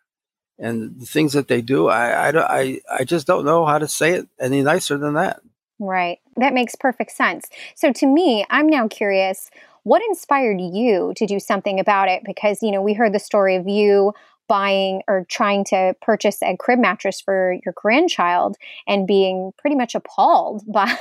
And 0.61 1.01
the 1.01 1.07
things 1.07 1.35
that 1.35 1.49
they 1.49 1.63
do 1.63 1.89
I, 1.89 2.31
I, 2.31 2.59
I, 2.61 2.81
I 3.01 3.05
just 3.05 3.27
don't 3.27 3.45
know 3.45 3.67
how 3.67 3.79
to 3.79 3.89
say 3.89 4.13
it 4.13 4.29
any 4.41 4.63
nicer 4.63 4.97
than 4.99 5.15
that. 5.15 5.41
Right. 5.81 6.19
That 6.37 6.55
makes 6.55 6.75
perfect 6.75 7.13
sense. 7.13 7.49
So 7.75 7.93
to 7.93 8.07
me 8.07 8.47
i'm 8.51 8.69
now 8.69 8.89
curious 8.89 9.51
what 9.89 10.03
inspired 10.09 10.61
you 10.61 11.15
to 11.17 11.27
do 11.27 11.41
something 11.41 11.81
about 11.81 12.09
it? 12.09 12.23
Because 12.25 12.63
you 12.63 12.71
know 12.71 12.83
we 12.83 12.93
heard 12.93 13.15
the 13.15 13.19
story 13.19 13.57
of 13.57 13.67
you 13.67 14.13
buying 14.49 15.03
or 15.07 15.27
trying 15.29 15.65
to 15.65 15.95
purchase 16.01 16.43
a 16.43 16.57
crib 16.57 16.79
mattress 16.79 17.21
for 17.21 17.57
your 17.65 17.75
grandchild 17.77 18.57
and 18.87 19.07
being 19.07 19.53
pretty 19.59 19.77
much 19.77 19.95
appalled 19.95 20.63
by 20.73 20.93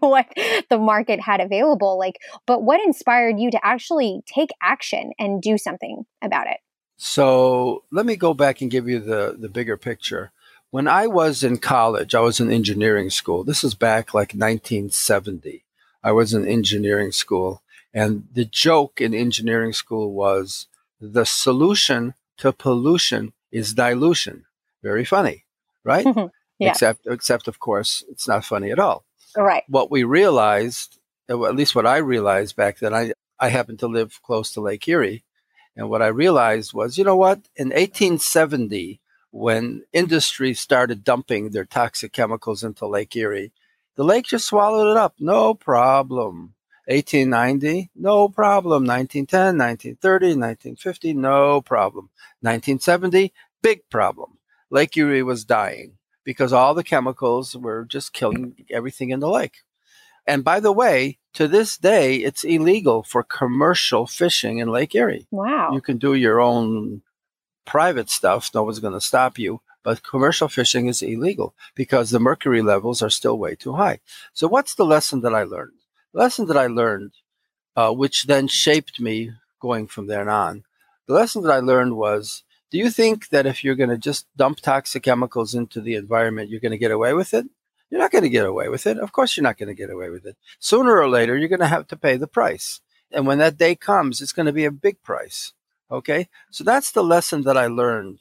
what 0.00 0.26
the 0.70 0.78
market 0.78 1.20
had 1.20 1.40
available 1.40 1.98
like 1.98 2.18
but 2.46 2.62
what 2.62 2.80
inspired 2.80 3.38
you 3.38 3.50
to 3.50 3.60
actually 3.64 4.22
take 4.26 4.50
action 4.62 5.12
and 5.18 5.42
do 5.42 5.58
something 5.58 6.04
about 6.22 6.46
it? 6.46 6.58
So 6.96 7.84
let 7.90 8.06
me 8.06 8.16
go 8.16 8.34
back 8.34 8.60
and 8.60 8.70
give 8.70 8.88
you 8.88 8.98
the 8.98 9.36
the 9.38 9.48
bigger 9.48 9.76
picture. 9.76 10.32
When 10.70 10.88
i 10.88 11.06
was 11.06 11.44
in 11.44 11.58
college 11.58 12.14
i 12.14 12.20
was 12.20 12.40
in 12.40 12.50
engineering 12.50 13.10
school. 13.10 13.44
This 13.44 13.62
is 13.62 13.74
back 13.74 14.14
like 14.14 14.32
1970 14.32 15.64
i 16.02 16.12
was 16.12 16.34
in 16.34 16.46
engineering 16.46 17.12
school 17.12 17.62
and 17.94 18.28
the 18.32 18.44
joke 18.44 19.00
in 19.00 19.14
engineering 19.14 19.72
school 19.72 20.12
was 20.12 20.66
the 21.00 21.24
solution 21.24 22.14
to 22.38 22.52
pollution 22.52 23.32
is 23.50 23.74
dilution. 23.74 24.44
Very 24.82 25.04
funny, 25.04 25.44
right? 25.84 26.06
Mm-hmm. 26.06 26.26
yeah. 26.58 26.70
Except, 26.70 27.06
except 27.06 27.48
of 27.48 27.58
course, 27.58 28.04
it's 28.08 28.28
not 28.28 28.44
funny 28.44 28.70
at 28.70 28.78
all. 28.78 29.04
Right. 29.36 29.64
What 29.68 29.90
we 29.90 30.04
realized, 30.04 30.98
uh, 31.28 31.44
at 31.44 31.54
least 31.54 31.74
what 31.74 31.86
I 31.86 31.98
realized 31.98 32.56
back 32.56 32.78
then, 32.78 32.94
I, 32.94 33.12
I 33.38 33.48
happened 33.48 33.80
to 33.80 33.88
live 33.88 34.20
close 34.22 34.52
to 34.52 34.60
Lake 34.60 34.86
Erie. 34.88 35.24
And 35.76 35.90
what 35.90 36.00
I 36.00 36.06
realized 36.06 36.72
was, 36.72 36.96
you 36.96 37.04
know 37.04 37.16
what? 37.16 37.40
In 37.56 37.68
1870, 37.68 39.00
when 39.30 39.84
industry 39.92 40.54
started 40.54 41.04
dumping 41.04 41.50
their 41.50 41.66
toxic 41.66 42.12
chemicals 42.12 42.64
into 42.64 42.86
Lake 42.86 43.14
Erie, 43.14 43.52
the 43.96 44.04
lake 44.04 44.24
just 44.24 44.46
swallowed 44.46 44.90
it 44.90 44.96
up. 44.96 45.14
No 45.18 45.52
problem. 45.54 46.54
1890, 46.86 47.90
no 47.96 48.28
problem. 48.28 48.84
1910, 48.84 49.58
1930, 49.58 50.26
1950, 50.26 51.14
no 51.14 51.60
problem. 51.60 52.10
1970, 52.40 53.32
big 53.62 53.88
problem. 53.90 54.38
Lake 54.70 54.96
Erie 54.96 55.22
was 55.22 55.44
dying 55.44 55.98
because 56.24 56.52
all 56.52 56.74
the 56.74 56.84
chemicals 56.84 57.56
were 57.56 57.84
just 57.84 58.12
killing 58.12 58.54
everything 58.70 59.10
in 59.10 59.20
the 59.20 59.28
lake. 59.28 59.64
And 60.26 60.42
by 60.42 60.60
the 60.60 60.72
way, 60.72 61.18
to 61.34 61.46
this 61.46 61.78
day, 61.78 62.16
it's 62.16 62.42
illegal 62.44 63.02
for 63.04 63.22
commercial 63.22 64.06
fishing 64.06 64.58
in 64.58 64.68
Lake 64.68 64.94
Erie. 64.94 65.28
Wow. 65.30 65.70
You 65.72 65.80
can 65.80 65.98
do 65.98 66.14
your 66.14 66.40
own 66.40 67.02
private 67.64 68.10
stuff, 68.10 68.50
no 68.54 68.64
one's 68.64 68.80
going 68.80 68.94
to 68.94 69.00
stop 69.00 69.38
you. 69.38 69.60
But 69.82 70.02
commercial 70.02 70.48
fishing 70.48 70.88
is 70.88 71.00
illegal 71.00 71.54
because 71.76 72.10
the 72.10 72.18
mercury 72.18 72.60
levels 72.60 73.02
are 73.02 73.10
still 73.10 73.38
way 73.38 73.54
too 73.54 73.74
high. 73.74 74.00
So, 74.32 74.48
what's 74.48 74.74
the 74.74 74.84
lesson 74.84 75.20
that 75.20 75.32
I 75.32 75.44
learned? 75.44 75.78
Lesson 76.18 76.46
that 76.46 76.56
I 76.56 76.66
learned, 76.66 77.12
uh, 77.74 77.92
which 77.92 78.24
then 78.24 78.48
shaped 78.48 79.00
me 79.00 79.32
going 79.60 79.86
from 79.86 80.06
there 80.06 80.28
on, 80.28 80.64
the 81.06 81.14
lesson 81.14 81.42
that 81.42 81.52
I 81.52 81.58
learned 81.58 81.96
was 81.96 82.42
do 82.70 82.78
you 82.78 82.90
think 82.90 83.28
that 83.28 83.46
if 83.46 83.62
you're 83.62 83.76
going 83.76 83.90
to 83.90 83.98
just 83.98 84.26
dump 84.36 84.60
toxic 84.60 85.04
chemicals 85.04 85.54
into 85.54 85.80
the 85.80 85.94
environment, 85.94 86.50
you're 86.50 86.60
going 86.60 86.72
to 86.72 86.78
get 86.78 86.90
away 86.90 87.12
with 87.14 87.32
it? 87.32 87.46
You're 87.90 88.00
not 88.00 88.10
going 88.10 88.24
to 88.24 88.30
get 88.30 88.44
away 88.44 88.68
with 88.68 88.86
it. 88.86 88.98
Of 88.98 89.12
course, 89.12 89.36
you're 89.36 89.44
not 89.44 89.58
going 89.58 89.68
to 89.68 89.74
get 89.74 89.90
away 89.90 90.10
with 90.10 90.26
it. 90.26 90.36
Sooner 90.58 90.96
or 90.96 91.08
later, 91.08 91.36
you're 91.36 91.48
going 91.48 91.60
to 91.60 91.68
have 91.68 91.86
to 91.88 91.96
pay 91.96 92.16
the 92.16 92.26
price. 92.26 92.80
And 93.12 93.26
when 93.26 93.38
that 93.38 93.56
day 93.56 93.76
comes, 93.76 94.20
it's 94.20 94.32
going 94.32 94.46
to 94.46 94.52
be 94.52 94.64
a 94.64 94.72
big 94.72 95.00
price. 95.02 95.52
Okay. 95.90 96.28
So 96.50 96.64
that's 96.64 96.90
the 96.90 97.04
lesson 97.04 97.42
that 97.42 97.56
I 97.56 97.68
learned. 97.68 98.18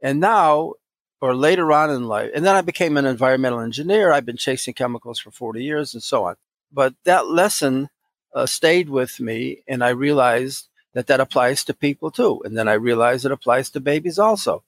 And 0.00 0.20
now, 0.20 0.74
or 1.20 1.34
later 1.34 1.72
on 1.72 1.90
in 1.90 2.04
life, 2.04 2.30
and 2.32 2.46
then 2.46 2.54
I 2.54 2.60
became 2.60 2.96
an 2.96 3.06
environmental 3.06 3.58
engineer. 3.58 4.12
I've 4.12 4.26
been 4.26 4.36
chasing 4.36 4.74
chemicals 4.74 5.18
for 5.18 5.32
40 5.32 5.64
years 5.64 5.94
and 5.94 6.02
so 6.02 6.26
on. 6.26 6.36
But 6.72 6.94
that 7.04 7.26
lesson 7.28 7.90
uh, 8.34 8.46
stayed 8.46 8.88
with 8.88 9.20
me, 9.20 9.62
and 9.68 9.82
I 9.84 9.90
realized 9.90 10.68
that 10.94 11.06
that 11.08 11.20
applies 11.20 11.64
to 11.64 11.74
people 11.74 12.10
too. 12.10 12.42
And 12.44 12.56
then 12.56 12.68
I 12.68 12.74
realized 12.74 13.24
it 13.24 13.32
applies 13.32 13.70
to 13.70 13.80
babies 13.80 14.18
also. 14.18 14.62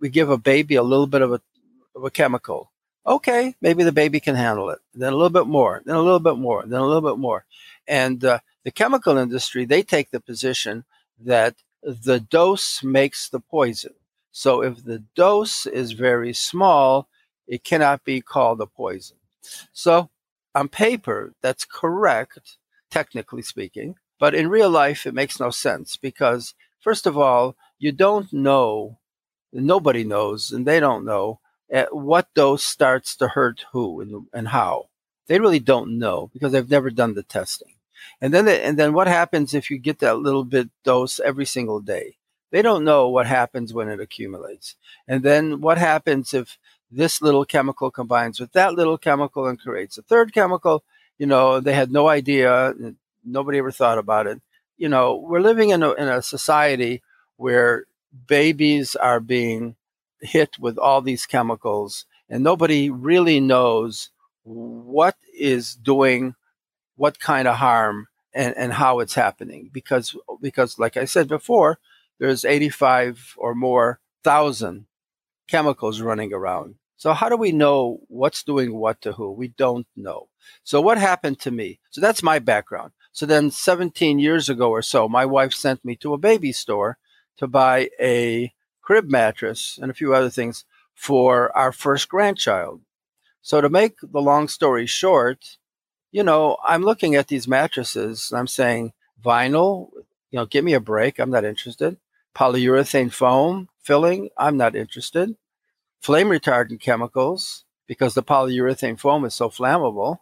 We 0.00 0.08
give 0.08 0.30
a 0.30 0.38
baby 0.38 0.74
a 0.76 0.82
little 0.82 1.06
bit 1.06 1.22
of 1.22 1.32
a, 1.32 1.40
of 1.96 2.04
a 2.04 2.10
chemical. 2.10 2.70
Okay, 3.06 3.56
maybe 3.60 3.84
the 3.84 3.92
baby 3.92 4.20
can 4.20 4.36
handle 4.36 4.70
it. 4.70 4.80
Then 4.94 5.12
a 5.12 5.16
little 5.16 5.30
bit 5.30 5.46
more, 5.46 5.82
then 5.84 5.96
a 5.96 6.02
little 6.02 6.20
bit 6.20 6.36
more, 6.38 6.64
then 6.66 6.80
a 6.80 6.86
little 6.86 7.02
bit 7.10 7.18
more. 7.18 7.44
And 7.88 8.24
uh, 8.24 8.38
the 8.64 8.70
chemical 8.70 9.18
industry, 9.18 9.64
they 9.64 9.82
take 9.82 10.10
the 10.10 10.20
position 10.20 10.84
that 11.20 11.56
the 11.82 12.20
dose 12.20 12.82
makes 12.82 13.28
the 13.28 13.40
poison. 13.40 13.94
So 14.30 14.62
if 14.62 14.84
the 14.84 15.02
dose 15.14 15.66
is 15.66 15.92
very 15.92 16.32
small, 16.32 17.08
It 17.46 17.64
cannot 17.64 18.04
be 18.04 18.20
called 18.20 18.60
a 18.60 18.66
poison. 18.66 19.16
So, 19.72 20.08
on 20.54 20.68
paper, 20.68 21.34
that's 21.42 21.64
correct, 21.64 22.58
technically 22.90 23.42
speaking, 23.42 23.96
but 24.18 24.34
in 24.34 24.48
real 24.48 24.70
life, 24.70 25.06
it 25.06 25.14
makes 25.14 25.40
no 25.40 25.50
sense 25.50 25.96
because, 25.96 26.54
first 26.80 27.06
of 27.06 27.18
all, 27.18 27.56
you 27.78 27.92
don't 27.92 28.32
know, 28.32 28.98
nobody 29.52 30.04
knows, 30.04 30.52
and 30.52 30.66
they 30.66 30.78
don't 30.78 31.04
know 31.04 31.40
at 31.70 31.94
what 31.94 32.32
dose 32.34 32.62
starts 32.62 33.16
to 33.16 33.28
hurt 33.28 33.64
who 33.72 34.00
and, 34.00 34.26
and 34.32 34.48
how. 34.48 34.88
They 35.26 35.40
really 35.40 35.58
don't 35.58 35.98
know 35.98 36.30
because 36.32 36.52
they've 36.52 36.70
never 36.70 36.90
done 36.90 37.14
the 37.14 37.22
testing. 37.22 37.74
And 38.20 38.34
then, 38.34 38.46
and 38.46 38.78
then 38.78 38.92
what 38.92 39.08
happens 39.08 39.54
if 39.54 39.70
you 39.70 39.78
get 39.78 40.00
that 40.00 40.18
little 40.18 40.44
bit 40.44 40.68
dose 40.84 41.18
every 41.18 41.46
single 41.46 41.80
day? 41.80 42.16
They 42.50 42.60
don't 42.60 42.84
know 42.84 43.08
what 43.08 43.26
happens 43.26 43.72
when 43.72 43.88
it 43.88 44.00
accumulates. 44.00 44.76
And 45.08 45.22
then 45.22 45.60
what 45.62 45.78
happens 45.78 46.34
if 46.34 46.58
this 46.92 47.22
little 47.22 47.44
chemical 47.44 47.90
combines 47.90 48.38
with 48.38 48.52
that 48.52 48.74
little 48.74 48.98
chemical 48.98 49.46
and 49.46 49.60
creates 49.60 49.98
a 49.98 50.02
third 50.02 50.32
chemical? 50.32 50.84
You 51.18 51.26
know, 51.26 51.60
they 51.60 51.74
had 51.74 51.90
no 51.90 52.08
idea. 52.08 52.74
Nobody 53.24 53.58
ever 53.58 53.72
thought 53.72 53.98
about 53.98 54.26
it. 54.26 54.40
You 54.76 54.88
know, 54.88 55.16
we're 55.16 55.40
living 55.40 55.70
in 55.70 55.82
a, 55.82 55.92
in 55.92 56.08
a 56.08 56.22
society 56.22 57.02
where 57.36 57.86
babies 58.26 58.96
are 58.96 59.20
being 59.20 59.76
hit 60.20 60.58
with 60.58 60.78
all 60.78 61.00
these 61.00 61.26
chemicals 61.26 62.06
and 62.28 62.42
nobody 62.42 62.90
really 62.90 63.40
knows 63.40 64.10
what 64.44 65.16
is 65.38 65.74
doing 65.74 66.34
what 66.96 67.18
kind 67.20 67.48
of 67.48 67.56
harm 67.56 68.08
and, 68.34 68.56
and 68.56 68.72
how 68.72 69.00
it's 69.00 69.14
happening 69.14 69.70
because 69.72 70.16
because 70.40 70.78
like 70.78 70.96
I 70.96 71.04
said 71.04 71.28
before, 71.28 71.78
there's 72.18 72.44
85 72.44 73.34
or 73.36 73.54
more 73.54 74.00
thousand 74.24 74.86
chemicals 75.48 76.00
running 76.00 76.32
around. 76.32 76.76
So 77.02 77.14
how 77.14 77.28
do 77.28 77.36
we 77.36 77.50
know 77.50 77.98
what's 78.06 78.44
doing 78.44 78.76
what 78.76 79.00
to 79.00 79.14
who? 79.14 79.32
We 79.32 79.48
don't 79.48 79.88
know. 79.96 80.28
So 80.62 80.80
what 80.80 80.98
happened 80.98 81.40
to 81.40 81.50
me? 81.50 81.80
So 81.90 82.00
that's 82.00 82.22
my 82.22 82.38
background. 82.38 82.92
So 83.10 83.26
then 83.26 83.50
17 83.50 84.20
years 84.20 84.48
ago 84.48 84.70
or 84.70 84.82
so, 84.82 85.08
my 85.08 85.26
wife 85.26 85.52
sent 85.52 85.84
me 85.84 85.96
to 85.96 86.14
a 86.14 86.16
baby 86.16 86.52
store 86.52 86.98
to 87.38 87.48
buy 87.48 87.90
a 88.00 88.52
crib 88.82 89.10
mattress 89.10 89.80
and 89.82 89.90
a 89.90 89.94
few 89.94 90.14
other 90.14 90.30
things 90.30 90.64
for 90.94 91.50
our 91.56 91.72
first 91.72 92.08
grandchild. 92.08 92.82
So 93.40 93.60
to 93.60 93.68
make 93.68 93.96
the 94.00 94.22
long 94.22 94.46
story 94.46 94.86
short, 94.86 95.58
you 96.12 96.22
know, 96.22 96.56
I'm 96.64 96.84
looking 96.84 97.16
at 97.16 97.26
these 97.26 97.48
mattresses 97.48 98.30
and 98.30 98.38
I'm 98.38 98.46
saying, 98.46 98.92
vinyl, 99.20 99.88
you 100.30 100.38
know, 100.38 100.46
give 100.46 100.64
me 100.64 100.74
a 100.74 100.78
break. 100.78 101.18
I'm 101.18 101.30
not 101.30 101.44
interested. 101.44 101.96
Polyurethane 102.32 103.12
foam 103.12 103.70
filling, 103.82 104.30
I'm 104.38 104.56
not 104.56 104.76
interested. 104.76 105.34
Flame 106.02 106.28
retardant 106.28 106.80
chemicals, 106.80 107.64
because 107.86 108.14
the 108.14 108.24
polyurethane 108.24 108.98
foam 108.98 109.24
is 109.24 109.34
so 109.34 109.48
flammable, 109.48 110.18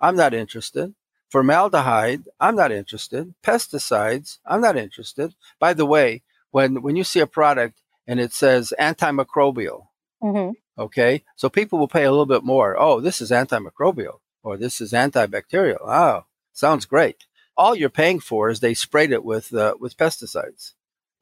I'm 0.00 0.16
not 0.16 0.34
interested. 0.34 0.94
Formaldehyde, 1.30 2.24
I'm 2.40 2.56
not 2.56 2.72
interested. 2.72 3.32
Pesticides, 3.40 4.38
I'm 4.44 4.60
not 4.60 4.76
interested. 4.76 5.34
By 5.60 5.72
the 5.72 5.86
way, 5.86 6.22
when, 6.50 6.82
when 6.82 6.96
you 6.96 7.04
see 7.04 7.20
a 7.20 7.28
product 7.28 7.80
and 8.08 8.18
it 8.18 8.32
says 8.32 8.72
antimicrobial, 8.78 9.86
mm-hmm. 10.20 10.50
okay, 10.82 11.22
so 11.36 11.48
people 11.48 11.78
will 11.78 11.88
pay 11.88 12.04
a 12.04 12.10
little 12.10 12.26
bit 12.26 12.42
more. 12.42 12.76
Oh, 12.76 13.00
this 13.00 13.20
is 13.20 13.30
antimicrobial 13.30 14.18
or 14.42 14.56
this 14.56 14.80
is 14.80 14.92
antibacterial. 14.92 15.78
Oh, 15.80 16.24
sounds 16.52 16.86
great. 16.86 17.24
All 17.56 17.76
you're 17.76 17.88
paying 17.88 18.18
for 18.18 18.50
is 18.50 18.58
they 18.58 18.74
sprayed 18.74 19.12
it 19.12 19.24
with 19.24 19.54
uh, 19.54 19.74
with 19.78 19.96
pesticides. 19.96 20.72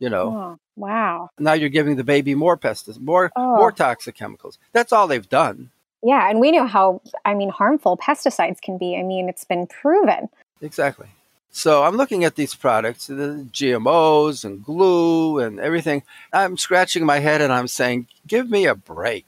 You 0.03 0.11
know. 0.11 0.37
Oh, 0.37 0.59
wow. 0.75 1.31
Now 1.39 1.53
you're 1.53 1.69
giving 1.69 1.95
the 1.95 2.03
baby 2.03 2.35
more 2.35 2.59
pesticides, 2.59 2.99
more 2.99 3.31
oh. 3.37 3.55
more 3.55 3.71
toxic 3.71 4.17
chemicals. 4.17 4.59
That's 4.73 4.93
all 4.93 5.07
they've 5.07 5.29
done. 5.29 5.71
Yeah, 6.03 6.29
and 6.29 6.41
we 6.41 6.51
know 6.51 6.67
how 6.67 7.03
I 7.25 7.35
mean 7.35 7.51
harmful 7.51 7.97
pesticides 7.97 8.61
can 8.61 8.79
be. 8.79 8.97
I 8.99 9.05
mean, 9.05 9.29
it's 9.29 9.45
been 9.45 9.69
proven. 9.69 10.29
Exactly. 10.61 11.07
So 11.53 11.85
I'm 11.85 11.97
looking 11.97 12.25
at 12.25 12.35
these 12.35 12.53
products, 12.53 13.07
the 13.07 13.47
GMOs 13.53 14.45
and 14.45 14.65
glue 14.65 15.39
and 15.39 15.61
everything. 15.61 16.03
I'm 16.33 16.57
scratching 16.57 17.07
my 17.07 17.21
head 17.21 17.41
and 17.41 17.53
I'm 17.53 17.69
saying, 17.69 18.09
"Give 18.27 18.51
me 18.51 18.67
a 18.67 18.75
break." 18.75 19.27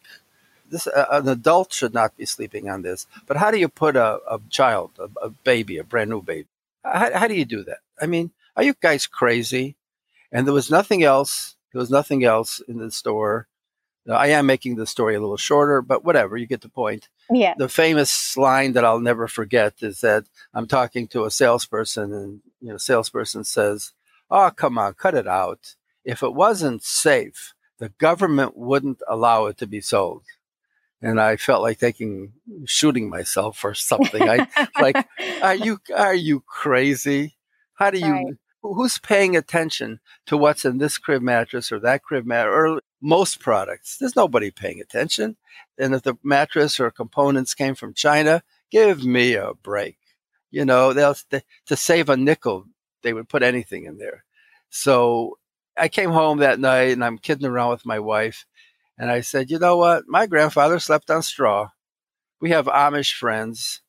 this 0.70 0.88
uh, 0.88 1.06
an 1.12 1.28
adult 1.28 1.72
should 1.72 1.94
not 1.94 2.16
be 2.16 2.26
sleeping 2.26 2.68
on 2.68 2.82
this. 2.82 3.06
But 3.26 3.36
how 3.36 3.52
do 3.52 3.58
you 3.58 3.68
put 3.68 3.94
a, 3.94 4.18
a 4.28 4.40
child, 4.50 4.90
a, 4.98 5.08
a, 5.26 5.30
baby, 5.30 5.78
a 5.78 5.84
brand 5.84 6.10
new 6.10 6.20
baby? 6.20 6.48
How, 6.82 7.16
how 7.16 7.28
do 7.28 7.34
you 7.34 7.44
do 7.44 7.62
that? 7.62 7.78
I 8.00 8.06
mean, 8.06 8.32
are 8.56 8.64
you 8.64 8.74
guys 8.80 9.06
crazy? 9.06 9.76
And 10.34 10.46
there 10.46 10.52
was 10.52 10.70
nothing 10.70 11.04
else. 11.04 11.56
There 11.72 11.78
was 11.78 11.90
nothing 11.90 12.24
else 12.24 12.60
in 12.68 12.78
the 12.78 12.90
store. 12.90 13.48
Now, 14.04 14.16
I 14.16 14.26
am 14.26 14.44
making 14.44 14.74
the 14.74 14.86
story 14.86 15.14
a 15.14 15.20
little 15.20 15.38
shorter, 15.38 15.80
but 15.80 16.04
whatever, 16.04 16.36
you 16.36 16.46
get 16.46 16.60
the 16.60 16.68
point. 16.68 17.08
Yeah. 17.30 17.54
The 17.56 17.70
famous 17.70 18.36
line 18.36 18.72
that 18.72 18.84
I'll 18.84 19.00
never 19.00 19.28
forget 19.28 19.74
is 19.80 20.00
that 20.00 20.26
I'm 20.52 20.66
talking 20.66 21.08
to 21.08 21.24
a 21.24 21.30
salesperson, 21.30 22.12
and 22.12 22.40
you 22.60 22.68
know, 22.68 22.76
salesperson 22.76 23.44
says, 23.44 23.92
"Oh, 24.30 24.50
come 24.54 24.76
on, 24.76 24.92
cut 24.94 25.14
it 25.14 25.26
out. 25.26 25.76
If 26.04 26.22
it 26.22 26.34
wasn't 26.34 26.82
safe, 26.82 27.54
the 27.78 27.88
government 27.88 28.58
wouldn't 28.58 29.00
allow 29.08 29.46
it 29.46 29.56
to 29.58 29.66
be 29.66 29.80
sold." 29.80 30.24
and 31.04 31.20
I 31.20 31.36
felt 31.36 31.60
like 31.60 31.78
taking 31.78 32.32
shooting 32.64 33.10
myself 33.10 33.62
or 33.62 33.74
something. 33.74 34.22
I 34.22 34.48
like, 34.80 35.06
are 35.42 35.54
you 35.54 35.78
are 35.94 36.14
you 36.14 36.40
crazy? 36.40 37.36
How 37.74 37.90
do 37.90 37.98
you? 37.98 38.12
Right. 38.12 38.34
Who's 38.64 38.98
paying 38.98 39.36
attention 39.36 40.00
to 40.24 40.38
what's 40.38 40.64
in 40.64 40.78
this 40.78 40.96
crib 40.96 41.20
mattress 41.20 41.70
or 41.70 41.78
that 41.80 42.02
crib 42.02 42.24
mattress 42.24 42.54
or 42.54 42.80
most 43.02 43.38
products? 43.38 43.98
There's 43.98 44.16
nobody 44.16 44.50
paying 44.50 44.80
attention. 44.80 45.36
And 45.78 45.94
if 45.94 46.02
the 46.02 46.16
mattress 46.22 46.80
or 46.80 46.90
components 46.90 47.52
came 47.52 47.74
from 47.74 47.92
China, 47.92 48.42
give 48.70 49.04
me 49.04 49.34
a 49.34 49.52
break. 49.52 49.98
You 50.50 50.64
know, 50.64 50.94
they'll 50.94 51.14
they, 51.28 51.42
to 51.66 51.76
save 51.76 52.08
a 52.08 52.16
nickel, 52.16 52.64
they 53.02 53.12
would 53.12 53.28
put 53.28 53.42
anything 53.42 53.84
in 53.84 53.98
there. 53.98 54.24
So 54.70 55.36
I 55.76 55.88
came 55.88 56.10
home 56.10 56.38
that 56.38 56.58
night 56.58 56.92
and 56.92 57.04
I'm 57.04 57.18
kidding 57.18 57.46
around 57.46 57.70
with 57.70 57.84
my 57.84 57.98
wife 57.98 58.46
and 58.96 59.10
I 59.10 59.20
said, 59.20 59.50
you 59.50 59.58
know 59.58 59.76
what? 59.76 60.04
My 60.08 60.26
grandfather 60.26 60.78
slept 60.78 61.10
on 61.10 61.22
straw. 61.22 61.68
We 62.40 62.50
have 62.50 62.66
Amish 62.66 63.12
friends, 63.14 63.80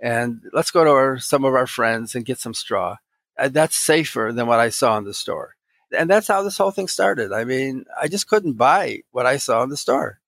and 0.00 0.42
let's 0.52 0.70
go 0.70 0.84
to 0.84 0.90
our, 0.90 1.18
some 1.18 1.44
of 1.44 1.54
our 1.54 1.66
friends 1.66 2.14
and 2.14 2.24
get 2.24 2.38
some 2.38 2.54
straw. 2.54 2.96
And 3.40 3.54
that's 3.54 3.76
safer 3.76 4.30
than 4.34 4.46
what 4.46 4.60
I 4.60 4.68
saw 4.68 4.98
in 4.98 5.04
the 5.04 5.14
store. 5.14 5.56
And 5.96 6.08
that's 6.08 6.28
how 6.28 6.42
this 6.42 6.58
whole 6.58 6.70
thing 6.70 6.88
started. 6.88 7.32
I 7.32 7.44
mean, 7.44 7.84
I 8.00 8.06
just 8.06 8.28
couldn't 8.28 8.52
buy 8.52 9.00
what 9.10 9.26
I 9.26 9.38
saw 9.38 9.62
in 9.62 9.70
the 9.70 9.76
store. 9.76 10.20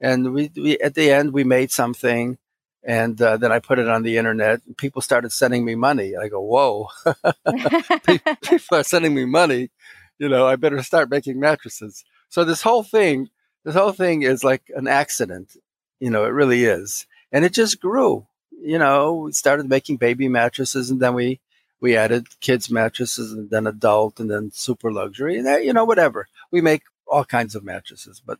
And 0.00 0.32
we, 0.32 0.50
we 0.56 0.78
at 0.78 0.94
the 0.94 1.10
end, 1.10 1.32
we 1.32 1.44
made 1.44 1.70
something, 1.70 2.38
and 2.82 3.20
uh, 3.22 3.36
then 3.36 3.52
I 3.52 3.60
put 3.60 3.78
it 3.78 3.88
on 3.88 4.02
the 4.02 4.16
internet. 4.16 4.62
And 4.66 4.76
people 4.76 5.02
started 5.02 5.30
sending 5.30 5.64
me 5.64 5.76
money. 5.76 6.16
I 6.16 6.28
go, 6.28 6.40
whoa, 6.40 6.88
people 8.42 8.78
are 8.78 8.82
sending 8.82 9.14
me 9.14 9.24
money. 9.24 9.70
You 10.18 10.28
know, 10.28 10.46
I 10.46 10.56
better 10.56 10.82
start 10.82 11.10
making 11.10 11.38
mattresses. 11.38 12.04
So 12.28 12.44
this 12.44 12.62
whole 12.62 12.82
thing 12.82 13.28
this 13.64 13.74
whole 13.74 13.92
thing 13.92 14.22
is 14.22 14.44
like 14.44 14.70
an 14.76 14.86
accident. 14.86 15.56
You 15.98 16.10
know, 16.10 16.24
it 16.24 16.28
really 16.28 16.64
is. 16.64 17.06
And 17.32 17.44
it 17.44 17.54
just 17.54 17.80
grew. 17.80 18.26
You 18.50 18.78
know, 18.78 19.14
we 19.14 19.32
started 19.32 19.68
making 19.68 19.96
baby 19.96 20.28
mattresses 20.28 20.90
and 20.90 21.00
then 21.00 21.14
we 21.14 21.40
we 21.80 21.96
added 21.96 22.40
kids 22.40 22.70
mattresses 22.70 23.32
and 23.32 23.50
then 23.50 23.66
adult 23.66 24.20
and 24.20 24.30
then 24.30 24.50
super 24.52 24.92
luxury 24.92 25.36
and 25.36 25.46
that, 25.46 25.64
you 25.64 25.72
know 25.72 25.84
whatever. 25.84 26.28
We 26.50 26.60
make 26.60 26.82
all 27.06 27.24
kinds 27.24 27.54
of 27.54 27.64
mattresses, 27.64 28.22
but 28.24 28.38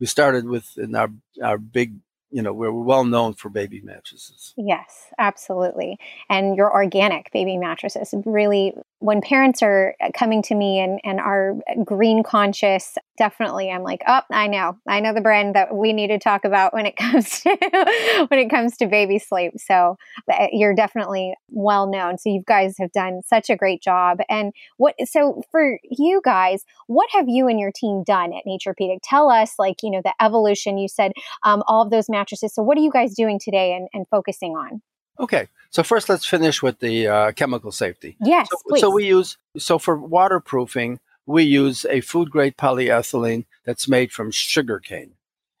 we 0.00 0.06
started 0.06 0.46
with 0.46 0.76
in 0.78 0.94
our 0.94 1.10
our 1.42 1.58
big 1.58 1.96
you 2.30 2.42
know, 2.42 2.52
we're 2.52 2.70
well 2.70 3.04
known 3.04 3.34
for 3.34 3.48
baby 3.48 3.80
mattresses. 3.80 4.52
Yes, 4.56 5.06
absolutely. 5.18 5.98
And 6.28 6.56
your 6.56 6.72
organic 6.72 7.32
baby 7.32 7.56
mattresses 7.56 8.14
really, 8.26 8.74
when 9.00 9.20
parents 9.20 9.62
are 9.62 9.94
coming 10.14 10.42
to 10.42 10.54
me 10.54 10.80
and, 10.80 11.00
and 11.04 11.20
are 11.20 11.54
green 11.84 12.22
conscious, 12.24 12.98
definitely 13.16 13.70
I'm 13.70 13.82
like, 13.82 14.02
oh, 14.08 14.22
I 14.30 14.48
know, 14.48 14.76
I 14.88 14.98
know 15.00 15.14
the 15.14 15.20
brand 15.20 15.54
that 15.54 15.74
we 15.74 15.92
need 15.92 16.08
to 16.08 16.18
talk 16.18 16.44
about 16.44 16.74
when 16.74 16.84
it 16.84 16.96
comes 16.96 17.40
to 17.40 18.26
when 18.28 18.40
it 18.40 18.50
comes 18.50 18.76
to 18.78 18.86
baby 18.86 19.18
sleep. 19.18 19.52
So 19.56 19.96
uh, 20.30 20.48
you're 20.52 20.74
definitely 20.74 21.34
well 21.48 21.86
known. 21.86 22.18
So 22.18 22.30
you 22.30 22.42
guys 22.46 22.76
have 22.78 22.92
done 22.92 23.22
such 23.24 23.50
a 23.50 23.56
great 23.56 23.82
job. 23.82 24.18
And 24.28 24.52
what? 24.78 24.94
So 25.06 25.42
for 25.50 25.78
you 25.88 26.20
guys, 26.24 26.64
what 26.88 27.08
have 27.12 27.28
you 27.28 27.46
and 27.46 27.60
your 27.60 27.72
team 27.72 28.02
done 28.04 28.32
at 28.32 28.44
Naturepedic? 28.46 28.98
Tell 29.02 29.30
us, 29.30 29.54
like 29.58 29.76
you 29.82 29.90
know, 29.90 30.02
the 30.02 30.14
evolution. 30.20 30.76
You 30.76 30.88
said 30.88 31.12
um, 31.44 31.62
all 31.68 31.82
of 31.82 31.90
those 31.90 32.08
mattresses. 32.08 32.54
So, 32.54 32.62
what 32.62 32.76
are 32.76 32.82
you 32.82 32.90
guys 32.90 33.14
doing 33.14 33.38
today 33.38 33.74
and, 33.74 33.88
and 33.92 34.06
focusing 34.08 34.52
on? 34.52 34.82
Okay, 35.20 35.48
so 35.70 35.82
first 35.82 36.08
let's 36.08 36.26
finish 36.26 36.62
with 36.62 36.78
the 36.80 37.06
uh, 37.08 37.32
chemical 37.32 37.72
safety. 37.72 38.16
Yes, 38.20 38.48
so, 38.50 38.76
so, 38.76 38.90
we 38.90 39.06
use 39.06 39.36
so 39.56 39.78
for 39.78 39.96
waterproofing 39.96 41.00
we 41.26 41.42
use 41.42 41.84
a 41.90 42.00
food 42.00 42.30
grade 42.30 42.56
polyethylene 42.56 43.44
that's 43.64 43.88
made 43.88 44.12
from 44.12 44.30
sugar 44.30 44.78
cane, 44.78 45.12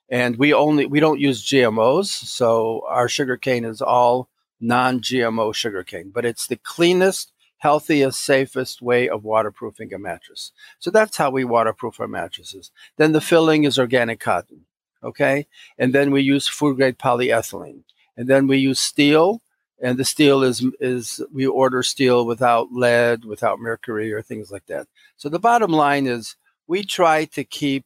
and 0.08 0.36
we 0.36 0.54
only 0.54 0.86
we 0.86 1.00
don't 1.00 1.20
use 1.20 1.44
GMOs, 1.44 2.06
so 2.06 2.84
our 2.88 3.08
sugar 3.08 3.36
cane 3.36 3.64
is 3.64 3.82
all 3.82 4.28
non-GMO 4.60 5.54
sugar 5.54 5.82
cane, 5.82 6.10
but 6.12 6.24
it's 6.24 6.46
the 6.46 6.56
cleanest, 6.56 7.32
healthiest, 7.58 8.20
safest 8.20 8.82
way 8.82 9.08
of 9.08 9.24
waterproofing 9.24 9.92
a 9.92 9.98
mattress. 9.98 10.52
So 10.78 10.90
that's 10.90 11.16
how 11.16 11.30
we 11.30 11.44
waterproof 11.44 12.00
our 12.00 12.08
mattresses. 12.08 12.70
Then 12.96 13.12
the 13.12 13.20
filling 13.20 13.64
is 13.64 13.78
organic 13.78 14.20
cotton. 14.20 14.64
Okay. 15.02 15.46
And 15.78 15.92
then 15.92 16.10
we 16.10 16.22
use 16.22 16.48
food 16.48 16.76
grade 16.76 16.98
polyethylene. 16.98 17.82
And 18.16 18.28
then 18.28 18.46
we 18.46 18.58
use 18.58 18.80
steel. 18.80 19.42
And 19.80 19.98
the 19.98 20.04
steel 20.04 20.42
is, 20.42 20.64
is 20.80 21.22
we 21.32 21.46
order 21.46 21.82
steel 21.82 22.26
without 22.26 22.72
lead, 22.72 23.24
without 23.24 23.60
mercury, 23.60 24.12
or 24.12 24.22
things 24.22 24.50
like 24.50 24.66
that. 24.66 24.88
So 25.16 25.28
the 25.28 25.38
bottom 25.38 25.70
line 25.70 26.06
is 26.06 26.36
we 26.66 26.82
try 26.82 27.24
to 27.26 27.44
keep 27.44 27.84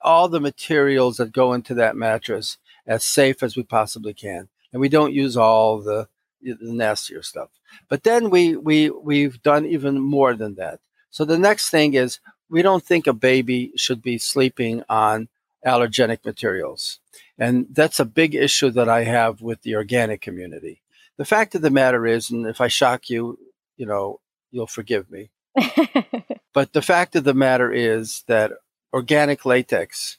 all 0.00 0.28
the 0.28 0.40
materials 0.40 1.18
that 1.18 1.32
go 1.32 1.52
into 1.52 1.74
that 1.74 1.96
mattress 1.96 2.58
as 2.86 3.04
safe 3.04 3.42
as 3.42 3.56
we 3.56 3.62
possibly 3.62 4.14
can. 4.14 4.48
And 4.72 4.80
we 4.80 4.88
don't 4.88 5.12
use 5.12 5.36
all 5.36 5.80
the, 5.80 6.08
the 6.42 6.56
nastier 6.60 7.22
stuff. 7.22 7.50
But 7.88 8.04
then 8.04 8.30
we, 8.30 8.56
we, 8.56 8.90
we've 8.90 9.42
done 9.42 9.66
even 9.66 10.00
more 10.00 10.34
than 10.34 10.54
that. 10.54 10.80
So 11.10 11.24
the 11.24 11.38
next 11.38 11.70
thing 11.70 11.94
is 11.94 12.20
we 12.48 12.62
don't 12.62 12.84
think 12.84 13.06
a 13.06 13.12
baby 13.12 13.72
should 13.76 14.02
be 14.02 14.18
sleeping 14.18 14.82
on 14.88 15.28
allergenic 15.66 16.24
materials. 16.24 17.00
And 17.38 17.66
that's 17.70 18.00
a 18.00 18.04
big 18.04 18.34
issue 18.34 18.70
that 18.70 18.88
I 18.88 19.04
have 19.04 19.42
with 19.42 19.62
the 19.62 19.74
organic 19.74 20.20
community. 20.20 20.80
The 21.18 21.24
fact 21.24 21.54
of 21.54 21.62
the 21.62 21.70
matter 21.70 22.06
is, 22.06 22.30
and 22.30 22.46
if 22.46 22.60
I 22.60 22.68
shock 22.68 23.08
you, 23.08 23.38
you 23.76 23.86
know, 23.86 24.20
you'll 24.50 24.66
forgive 24.66 25.10
me. 25.10 25.30
but 26.52 26.72
the 26.72 26.82
fact 26.82 27.16
of 27.16 27.24
the 27.24 27.34
matter 27.34 27.72
is 27.72 28.24
that 28.26 28.52
organic 28.92 29.44
latex 29.44 30.18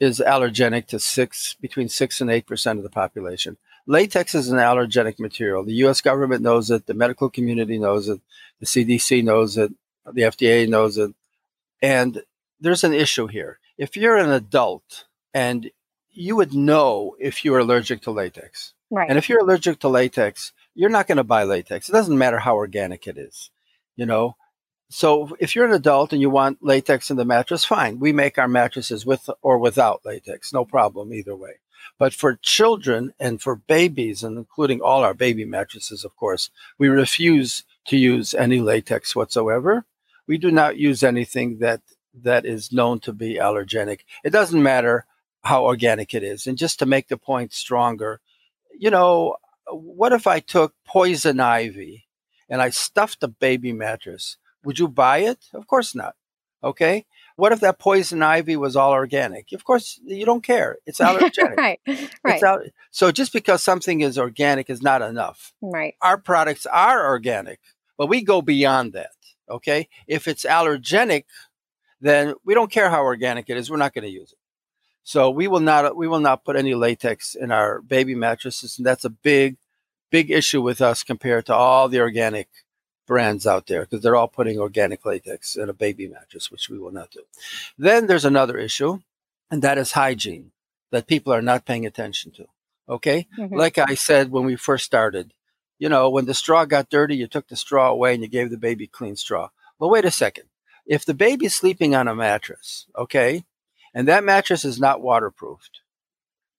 is 0.00 0.22
allergenic 0.24 0.86
to 0.86 0.98
six 0.98 1.54
between 1.60 1.88
six 1.88 2.20
and 2.20 2.30
eight 2.30 2.46
percent 2.46 2.78
of 2.78 2.82
the 2.82 2.90
population. 2.90 3.56
Latex 3.86 4.34
is 4.34 4.50
an 4.50 4.58
allergenic 4.58 5.18
material. 5.18 5.64
The 5.64 5.74
U.S. 5.74 6.02
government 6.02 6.42
knows 6.42 6.70
it. 6.70 6.86
The 6.86 6.94
medical 6.94 7.30
community 7.30 7.78
knows 7.78 8.08
it. 8.08 8.20
The 8.60 8.66
CDC 8.66 9.24
knows 9.24 9.56
it. 9.56 9.72
The 10.04 10.22
FDA 10.22 10.68
knows 10.68 10.98
it. 10.98 11.12
And 11.80 12.22
there's 12.60 12.84
an 12.84 12.92
issue 12.92 13.28
here. 13.28 13.58
If 13.78 13.96
you're 13.96 14.18
an 14.18 14.30
adult 14.30 15.06
and 15.32 15.70
you 16.18 16.36
would 16.36 16.54
know 16.54 17.16
if 17.18 17.44
you're 17.44 17.58
allergic 17.58 18.02
to 18.02 18.10
latex. 18.10 18.74
Right. 18.90 19.08
And 19.08 19.18
if 19.18 19.28
you're 19.28 19.40
allergic 19.40 19.80
to 19.80 19.88
latex, 19.88 20.52
you're 20.74 20.90
not 20.90 21.06
going 21.06 21.16
to 21.16 21.24
buy 21.24 21.44
latex. 21.44 21.88
It 21.88 21.92
doesn't 21.92 22.18
matter 22.18 22.38
how 22.38 22.56
organic 22.56 23.06
it 23.06 23.18
is, 23.18 23.50
you 23.96 24.06
know. 24.06 24.36
So 24.90 25.36
if 25.38 25.54
you're 25.54 25.66
an 25.66 25.72
adult 25.72 26.12
and 26.12 26.22
you 26.22 26.30
want 26.30 26.58
latex 26.62 27.10
in 27.10 27.18
the 27.18 27.24
mattress, 27.24 27.64
fine. 27.64 28.00
We 28.00 28.12
make 28.12 28.38
our 28.38 28.48
mattresses 28.48 29.04
with 29.04 29.28
or 29.42 29.58
without 29.58 30.00
latex, 30.04 30.52
no 30.52 30.64
problem 30.64 31.12
either 31.12 31.36
way. 31.36 31.60
But 31.98 32.14
for 32.14 32.38
children 32.42 33.12
and 33.20 33.40
for 33.40 33.56
babies, 33.56 34.24
and 34.24 34.38
including 34.38 34.80
all 34.80 35.04
our 35.04 35.14
baby 35.14 35.44
mattresses, 35.44 36.04
of 36.04 36.16
course, 36.16 36.50
we 36.78 36.88
refuse 36.88 37.64
to 37.88 37.96
use 37.96 38.34
any 38.34 38.60
latex 38.60 39.14
whatsoever 39.14 39.84
we 40.28 40.38
do 40.38 40.52
not 40.52 40.76
use 40.76 41.02
anything 41.02 41.58
that 41.58 41.80
that 42.14 42.44
is 42.44 42.72
known 42.72 43.00
to 43.00 43.12
be 43.12 43.36
allergenic. 43.36 44.00
It 44.22 44.30
doesn't 44.30 44.62
matter 44.62 45.06
how 45.48 45.64
organic 45.64 46.14
it 46.14 46.22
is. 46.22 46.46
And 46.46 46.58
just 46.58 46.78
to 46.78 46.86
make 46.86 47.08
the 47.08 47.16
point 47.16 47.52
stronger, 47.52 48.20
you 48.78 48.90
know, 48.90 49.36
what 49.70 50.12
if 50.12 50.26
I 50.26 50.40
took 50.40 50.74
poison 50.84 51.40
ivy 51.40 52.06
and 52.48 52.60
I 52.62 52.70
stuffed 52.70 53.22
a 53.22 53.28
baby 53.28 53.72
mattress? 53.72 54.36
Would 54.64 54.78
you 54.78 54.88
buy 54.88 55.18
it? 55.18 55.46
Of 55.54 55.66
course 55.66 55.94
not. 55.94 56.14
Okay. 56.62 57.06
What 57.36 57.52
if 57.52 57.60
that 57.60 57.78
poison 57.78 58.22
ivy 58.22 58.56
was 58.56 58.76
all 58.76 58.90
organic? 58.92 59.52
Of 59.52 59.64
course, 59.64 60.00
you 60.04 60.26
don't 60.26 60.42
care. 60.42 60.76
It's 60.86 60.98
allergenic. 61.00 61.56
right. 61.56 61.80
Right. 62.24 62.72
So 62.90 63.10
just 63.10 63.32
because 63.32 63.62
something 63.62 64.00
is 64.00 64.18
organic 64.18 64.68
is 64.68 64.82
not 64.82 65.02
enough. 65.02 65.52
Right. 65.62 65.94
Our 66.02 66.18
products 66.18 66.66
are 66.66 67.06
organic, 67.06 67.60
but 67.96 68.08
we 68.08 68.22
go 68.22 68.42
beyond 68.42 68.92
that. 68.92 69.12
Okay. 69.48 69.88
If 70.06 70.28
it's 70.28 70.44
allergenic, 70.44 71.24
then 72.00 72.34
we 72.44 72.54
don't 72.54 72.70
care 72.70 72.90
how 72.90 73.02
organic 73.02 73.48
it 73.48 73.56
is. 73.56 73.70
We're 73.70 73.76
not 73.76 73.94
going 73.94 74.04
to 74.04 74.10
use 74.10 74.32
it. 74.32 74.37
So 75.08 75.30
we 75.30 75.48
will 75.48 75.60
not 75.60 75.96
we 75.96 76.06
will 76.06 76.20
not 76.20 76.44
put 76.44 76.54
any 76.54 76.74
latex 76.74 77.34
in 77.34 77.50
our 77.50 77.80
baby 77.80 78.14
mattresses, 78.14 78.76
and 78.76 78.86
that's 78.86 79.06
a 79.06 79.20
big, 79.30 79.56
big 80.10 80.30
issue 80.30 80.60
with 80.60 80.82
us 80.82 81.02
compared 81.02 81.46
to 81.46 81.54
all 81.54 81.88
the 81.88 82.00
organic 82.00 82.46
brands 83.06 83.46
out 83.46 83.68
there 83.68 83.86
because 83.86 84.02
they're 84.02 84.16
all 84.16 84.28
putting 84.28 84.58
organic 84.58 85.06
latex 85.06 85.56
in 85.56 85.70
a 85.70 85.72
baby 85.72 86.08
mattress, 86.08 86.50
which 86.50 86.68
we 86.68 86.78
will 86.78 86.90
not 86.90 87.10
do. 87.10 87.22
Then 87.78 88.06
there's 88.06 88.26
another 88.26 88.58
issue, 88.58 89.00
and 89.50 89.62
that 89.62 89.78
is 89.78 89.92
hygiene 89.92 90.50
that 90.90 91.06
people 91.06 91.32
are 91.32 91.40
not 91.40 91.64
paying 91.64 91.86
attention 91.86 92.30
to. 92.32 92.44
Okay, 92.86 93.28
mm-hmm. 93.38 93.56
like 93.56 93.78
I 93.78 93.94
said 93.94 94.30
when 94.30 94.44
we 94.44 94.56
first 94.56 94.84
started, 94.84 95.32
you 95.78 95.88
know, 95.88 96.10
when 96.10 96.26
the 96.26 96.34
straw 96.34 96.66
got 96.66 96.90
dirty, 96.90 97.16
you 97.16 97.26
took 97.26 97.48
the 97.48 97.56
straw 97.56 97.90
away 97.90 98.12
and 98.12 98.22
you 98.22 98.28
gave 98.28 98.50
the 98.50 98.58
baby 98.58 98.86
clean 98.86 99.16
straw. 99.16 99.48
Well, 99.78 99.88
wait 99.88 100.04
a 100.04 100.10
second. 100.10 100.50
If 100.84 101.06
the 101.06 101.14
baby's 101.14 101.54
sleeping 101.54 101.94
on 101.94 102.08
a 102.08 102.14
mattress, 102.14 102.84
okay, 102.94 103.44
and 103.94 104.08
that 104.08 104.24
mattress 104.24 104.64
is 104.64 104.78
not 104.78 105.02
waterproofed, 105.02 105.80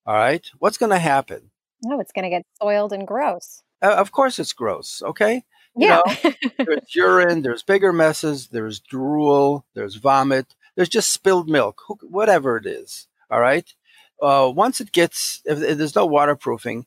all 0.05 0.15
right, 0.15 0.45
what's 0.59 0.77
going 0.77 0.91
to 0.91 0.99
happen? 0.99 1.51
No, 1.83 1.99
it's 1.99 2.11
going 2.11 2.23
to 2.23 2.29
get 2.29 2.45
soiled 2.61 2.93
and 2.93 3.07
gross. 3.07 3.63
Uh, 3.81 3.95
of 3.95 4.11
course, 4.11 4.39
it's 4.39 4.53
gross, 4.53 5.01
okay? 5.03 5.43
Yeah. 5.75 6.01
You 6.23 6.31
know, 6.31 6.33
there's 6.65 6.95
urine, 6.95 7.41
there's 7.41 7.63
bigger 7.63 7.93
messes, 7.93 8.47
there's 8.47 8.79
drool, 8.79 9.65
there's 9.73 9.95
vomit, 9.95 10.55
there's 10.75 10.89
just 10.89 11.11
spilled 11.11 11.49
milk, 11.49 11.81
whatever 12.01 12.57
it 12.57 12.65
is, 12.65 13.07
all 13.29 13.39
right? 13.39 13.73
Uh, 14.21 14.51
once 14.53 14.81
it 14.81 14.91
gets, 14.91 15.41
if, 15.45 15.61
if 15.61 15.77
there's 15.77 15.95
no 15.95 16.05
waterproofing, 16.05 16.85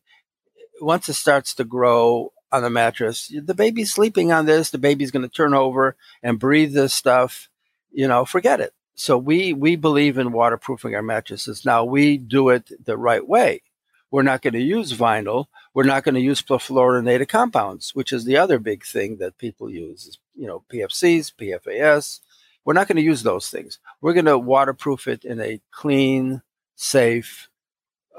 once 0.80 1.08
it 1.08 1.14
starts 1.14 1.54
to 1.54 1.64
grow 1.64 2.32
on 2.50 2.62
the 2.62 2.70
mattress, 2.70 3.32
the 3.34 3.54
baby's 3.54 3.92
sleeping 3.92 4.30
on 4.30 4.44
this. 4.46 4.70
The 4.70 4.78
baby's 4.78 5.10
going 5.10 5.26
to 5.26 5.34
turn 5.34 5.54
over 5.54 5.96
and 6.22 6.38
breathe 6.38 6.74
this 6.74 6.92
stuff. 6.92 7.48
You 7.90 8.08
know, 8.08 8.24
forget 8.24 8.60
it. 8.60 8.74
So 8.94 9.16
we 9.16 9.52
we 9.52 9.76
believe 9.76 10.18
in 10.18 10.32
waterproofing 10.32 10.94
our 10.94 11.02
mattresses. 11.02 11.64
Now 11.64 11.84
we 11.84 12.18
do 12.18 12.50
it 12.50 12.84
the 12.84 12.96
right 12.96 13.26
way. 13.26 13.62
We're 14.10 14.22
not 14.22 14.42
going 14.42 14.52
to 14.54 14.60
use 14.60 14.92
vinyl. 14.92 15.46
We're 15.72 15.84
not 15.84 16.04
going 16.04 16.16
to 16.16 16.20
use 16.20 16.42
perfluorinated 16.42 17.28
compounds, 17.28 17.94
which 17.94 18.12
is 18.12 18.24
the 18.24 18.36
other 18.36 18.58
big 18.58 18.84
thing 18.84 19.16
that 19.16 19.38
people 19.38 19.70
use. 19.70 20.18
You 20.36 20.46
know, 20.46 20.64
PFCs, 20.70 21.32
PFAS. 21.34 22.20
We're 22.64 22.74
not 22.74 22.88
going 22.88 22.96
to 22.96 23.02
use 23.02 23.22
those 23.22 23.48
things. 23.48 23.78
We're 24.00 24.12
going 24.12 24.26
to 24.26 24.38
waterproof 24.38 25.08
it 25.08 25.24
in 25.24 25.40
a 25.40 25.60
clean, 25.70 26.42
safe, 26.76 27.48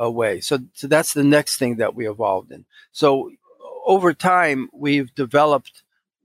uh, 0.02 0.10
way. 0.10 0.42
So, 0.42 0.60
so 0.74 0.88
that's 0.88 1.14
the 1.14 1.24
next 1.24 1.58
thing 1.58 1.78
that 1.78 1.96
we 1.96 2.10
evolved 2.10 2.52
in. 2.52 2.66
So 2.92 3.32
over 3.86 4.14
time, 4.14 4.70
we've 4.74 5.14
developed 5.14 5.84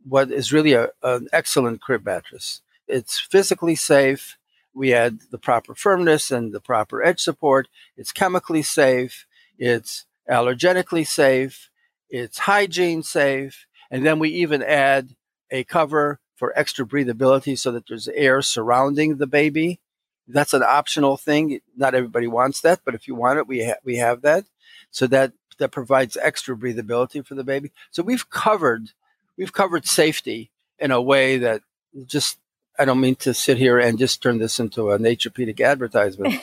what 0.09 0.31
is 0.31 0.53
really 0.53 0.73
a, 0.73 0.89
an 1.03 1.29
excellent 1.33 1.81
crib 1.81 2.05
mattress. 2.05 2.63
It's 2.87 3.19
physically 3.21 3.75
safe. 3.75 4.38
We 4.79 4.95
add 4.95 5.21
the 5.31 5.39
proper 5.39 5.75
firmness 5.75 6.31
and 6.31 6.53
the 6.53 6.61
proper 6.61 7.03
edge 7.03 7.21
support. 7.21 7.69
It's 7.97 8.13
chemically 8.13 8.63
safe. 8.63 9.27
It's 9.59 10.07
allergenically 10.31 11.07
safe. 11.07 11.71
It's 12.09 12.39
hygiene 12.39 13.03
safe. 13.03 13.67
And 13.91 14.07
then 14.07 14.19
we 14.19 14.31
even 14.31 14.63
add 14.63 15.17
a 15.51 15.65
cover 15.65 16.21
for 16.37 16.57
extra 16.57 16.87
breathability 16.87 17.59
so 17.59 17.73
that 17.73 17.89
there's 17.89 18.09
air 18.09 18.41
surrounding 18.41 19.17
the 19.17 19.27
baby 19.27 19.81
that's 20.29 20.53
an 20.55 20.63
optional 20.63 21.17
thing. 21.17 21.61
Not 21.77 21.95
everybody 21.95 22.27
wants 22.27 22.61
that, 22.61 22.81
but 22.85 22.95
if 22.95 23.09
you 23.09 23.15
want 23.15 23.39
it, 23.39 23.49
we 23.49 23.65
ha- 23.65 23.81
we 23.83 23.97
have 23.97 24.23
that. 24.23 24.45
So 24.91 25.07
that 25.09 25.33
that 25.59 25.73
provides 25.73 26.17
extra 26.17 26.57
breathability 26.57 27.27
for 27.27 27.35
the 27.35 27.45
baby. 27.45 27.73
So 27.91 28.03
we've 28.03 28.29
covered 28.31 28.91
we've 29.37 29.53
covered 29.53 29.87
safety 29.87 30.51
in 30.79 30.91
a 30.91 31.03
way 31.03 31.39
that 31.39 31.63
just 32.07 32.39
I 32.79 32.85
don't 32.85 33.01
mean 33.01 33.17
to 33.17 33.35
sit 33.35 33.59
here 33.59 33.79
and 33.79 33.99
just 33.99 34.23
turn 34.23 34.39
this 34.39 34.61
into 34.61 34.91
a 34.91 34.99
Naturepedic 34.99 35.61
advertisement. 35.61 36.35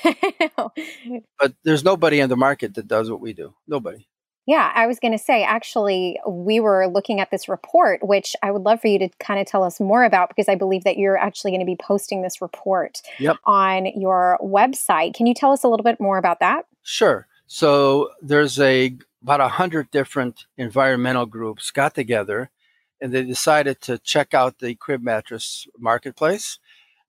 but 1.39 1.54
there's 1.63 1.84
nobody 1.84 2.19
in 2.19 2.30
the 2.30 2.36
market 2.36 2.76
that 2.76 2.88
does 2.88 3.10
what 3.10 3.21
we 3.21 3.34
do. 3.34 3.54
Nobody. 3.67 4.08
Yeah, 4.48 4.71
I 4.76 4.86
was 4.86 5.00
going 5.00 5.12
to 5.12 5.24
say, 5.24 5.43
actually, 5.43 6.19
we 6.28 6.60
were 6.60 6.88
looking 6.88 7.19
at 7.19 7.32
this 7.32 7.50
report, 7.50 8.08
which 8.08 8.36
I 8.43 8.52
would 8.52 8.62
love 8.62 8.80
for 8.80 8.88
you 8.88 9.00
to 9.00 9.10
kind 9.19 9.39
of 9.39 9.48
tell 9.48 9.63
us 9.63 9.80
more 9.80 10.04
about 10.04 10.30
because 10.30 10.48
I 10.48 10.54
believe 10.54 10.84
that 10.84 10.98
you're 10.98 11.17
actually 11.17 11.52
going 11.52 11.62
to 11.62 11.65
be 11.65 11.78
posting 11.78 12.21
this 12.21 12.41
report 12.41 13.02
yep. 13.17 13.38
on 13.45 13.88
your 14.00 14.38
website. 14.43 15.15
Can 15.15 15.26
you 15.26 15.34
tell 15.34 15.52
us 15.52 15.63
a 15.63 15.67
little 15.67 15.84
bit 15.84 16.00
more 16.00 16.19
about 16.19 16.41
that? 16.41 16.65
Sure. 16.84 17.28
So 17.48 18.12
there's 18.21 18.60
a 18.60 18.95
about 19.24 19.41
a 19.41 19.48
hundred 19.48 19.89
different 19.89 20.45
environmental 20.58 21.26
groups 21.26 21.71
got 21.71 21.95
together 21.95 22.52
and 23.01 23.13
they 23.13 23.23
decided 23.23 23.81
to 23.81 23.97
check 23.97 24.34
out 24.34 24.60
the 24.60 24.75
crib 24.75 25.03
mattress 25.03 25.67
marketplace. 25.77 26.60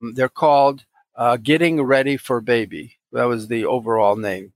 They're 0.00 0.28
called 0.28 0.84
uh, 1.14 1.36
Getting 1.36 1.82
Ready 1.82 2.16
for 2.16 2.40
Baby. 2.40 2.96
That 3.12 3.24
was 3.24 3.48
the 3.48 3.64
overall 3.64 4.16
name. 4.16 4.52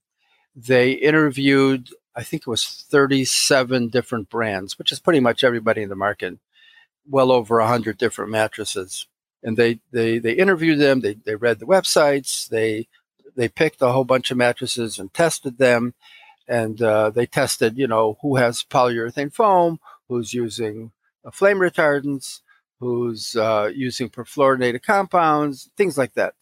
They 0.55 0.93
interviewed 0.93 1.91
I 2.15 2.23
think 2.23 2.43
it 2.43 2.51
was 2.51 2.67
37 2.91 3.89
different 3.89 4.29
brands, 4.29 4.79
which 4.79 4.93
is 4.93 5.01
pretty 5.01 5.21
much 5.21 5.45
everybody 5.45 5.83
in 5.83 5.89
the 5.89 5.97
market, 5.97 6.39
well 7.09 7.31
over 7.31 7.59
100 7.59 7.97
different 7.99 8.31
mattresses. 8.31 9.07
And 9.43 9.57
they, 9.57 9.81
they, 9.91 10.19
they 10.19 10.33
interviewed 10.33 10.79
them, 10.79 11.01
they, 11.01 11.15
they 11.15 11.35
read 11.35 11.61
the 11.61 11.67
websites, 11.67 12.49
they, 12.49 12.89
they 13.37 13.49
picked 13.49 13.81
a 13.81 13.93
whole 13.93 14.05
bunch 14.05 14.31
of 14.31 14.37
mattresses 14.37 14.99
and 14.99 15.15
tested 15.15 15.59
them. 15.59 15.95
And 16.49 16.83
uh, 16.83 17.11
they 17.11 17.27
tested, 17.27 17.79
you 17.79 17.87
know, 17.87 18.19
who 18.23 18.37
has 18.37 18.65
polyurethane 18.65 19.33
foam, 19.33 19.79
who's 20.09 20.35
using 20.35 20.91
flame 21.33 21.59
retardants, 21.59 22.41
who's 22.81 23.37
uh, 23.37 23.71
using 23.75 24.09
perfluorinated 24.09 24.83
compounds, 24.83 25.71
things 25.77 25.99
like 25.99 26.15
that. 26.15 26.35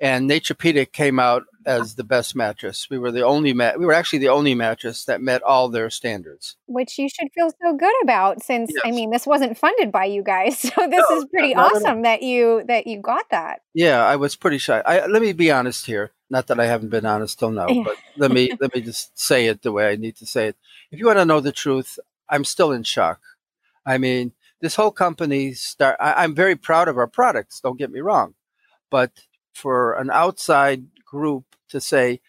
and 0.00 0.28
Naturepedic 0.28 0.92
came 0.92 1.18
out 1.18 1.44
as 1.64 1.94
the 1.94 2.04
best 2.04 2.34
mattress. 2.34 2.88
We 2.90 2.98
were 2.98 3.12
the 3.12 3.24
only 3.24 3.52
mat. 3.52 3.78
We 3.78 3.86
were 3.86 3.92
actually 3.92 4.18
the 4.18 4.30
only 4.30 4.54
mattress 4.54 5.04
that 5.04 5.20
met 5.20 5.42
all 5.42 5.68
their 5.68 5.90
standards. 5.90 6.56
Which 6.66 6.98
you 6.98 7.08
should 7.08 7.28
feel 7.34 7.50
so 7.62 7.76
good 7.76 7.94
about, 8.02 8.42
since 8.42 8.70
yes. 8.72 8.82
I 8.84 8.90
mean, 8.90 9.10
this 9.10 9.26
wasn't 9.26 9.56
funded 9.56 9.92
by 9.92 10.06
you 10.06 10.22
guys, 10.22 10.58
so 10.60 10.70
this 10.88 11.04
no, 11.08 11.16
is 11.16 11.26
pretty 11.26 11.54
awesome 11.54 12.02
that 12.02 12.22
you 12.22 12.64
that 12.66 12.86
you 12.86 13.00
got 13.00 13.30
that. 13.30 13.60
Yeah, 13.74 14.04
I 14.04 14.16
was 14.16 14.36
pretty 14.36 14.58
shy. 14.58 14.80
I, 14.84 15.06
let 15.06 15.22
me 15.22 15.32
be 15.32 15.50
honest 15.50 15.86
here. 15.86 16.12
Not 16.30 16.46
that 16.46 16.58
I 16.58 16.66
haven't 16.66 16.88
been 16.88 17.06
honest 17.06 17.38
till 17.38 17.50
now, 17.50 17.66
but 17.66 17.96
let 18.16 18.30
me 18.30 18.50
let 18.60 18.74
me 18.74 18.80
just 18.80 19.18
say 19.18 19.46
it 19.46 19.62
the 19.62 19.72
way 19.72 19.90
I 19.90 19.96
need 19.96 20.16
to 20.16 20.26
say 20.26 20.48
it. 20.48 20.56
If 20.90 20.98
you 20.98 21.06
want 21.06 21.18
to 21.18 21.24
know 21.24 21.40
the 21.40 21.52
truth, 21.52 21.98
I'm 22.28 22.44
still 22.44 22.72
in 22.72 22.82
shock. 22.82 23.20
I 23.84 23.98
mean, 23.98 24.32
this 24.60 24.76
whole 24.76 24.90
company 24.90 25.52
start. 25.54 25.96
I, 26.00 26.24
I'm 26.24 26.34
very 26.34 26.56
proud 26.56 26.88
of 26.88 26.96
our 26.98 27.06
products. 27.06 27.60
Don't 27.60 27.78
get 27.78 27.90
me 27.90 28.00
wrong, 28.00 28.34
but 28.90 29.10
for 29.52 29.94
an 29.94 30.10
outside 30.10 30.84
group 31.04 31.44
to 31.68 31.80
say 31.80 32.20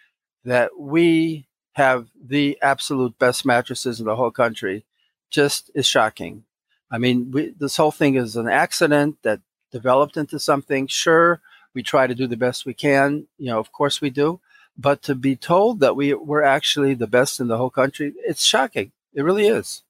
that 0.44 0.78
we 0.78 1.48
have 1.74 2.10
the 2.22 2.58
absolute 2.62 3.18
best 3.18 3.46
mattresses 3.46 4.00
in 4.00 4.06
the 4.06 4.16
whole 4.16 4.32
country 4.32 4.86
just 5.30 5.72
is 5.74 5.88
shocking. 5.88 6.44
I 6.92 6.98
mean, 6.98 7.32
we, 7.32 7.54
this 7.58 7.78
whole 7.78 7.92
thing 7.92 8.16
is 8.16 8.36
an 8.36 8.48
accident 8.48 9.18
that 9.24 9.42
developed 9.72 10.18
into 10.18 10.40
something. 10.40 10.88
Sure, 10.88 11.42
we 11.74 11.82
try 11.82 12.06
to 12.06 12.14
do 12.16 12.28
the 12.28 12.38
best 12.38 12.66
we 12.66 12.74
can. 12.74 13.28
You 13.38 13.48
know, 13.48 13.60
of 13.60 13.72
course 13.72 14.02
we 14.02 14.10
do. 14.10 14.40
But 14.78 15.02
to 15.04 15.16
be 15.16 15.36
told 15.36 15.80
that 15.80 15.96
we 15.96 16.14
we're 16.14 16.44
actually 16.44 16.94
the 16.94 17.08
best 17.08 17.40
in 17.40 17.48
the 17.48 17.58
whole 17.58 17.70
country, 17.70 18.14
it's 18.26 18.44
shocking. 18.44 18.92
It 19.14 19.24
really 19.24 19.48
is. 19.48 19.84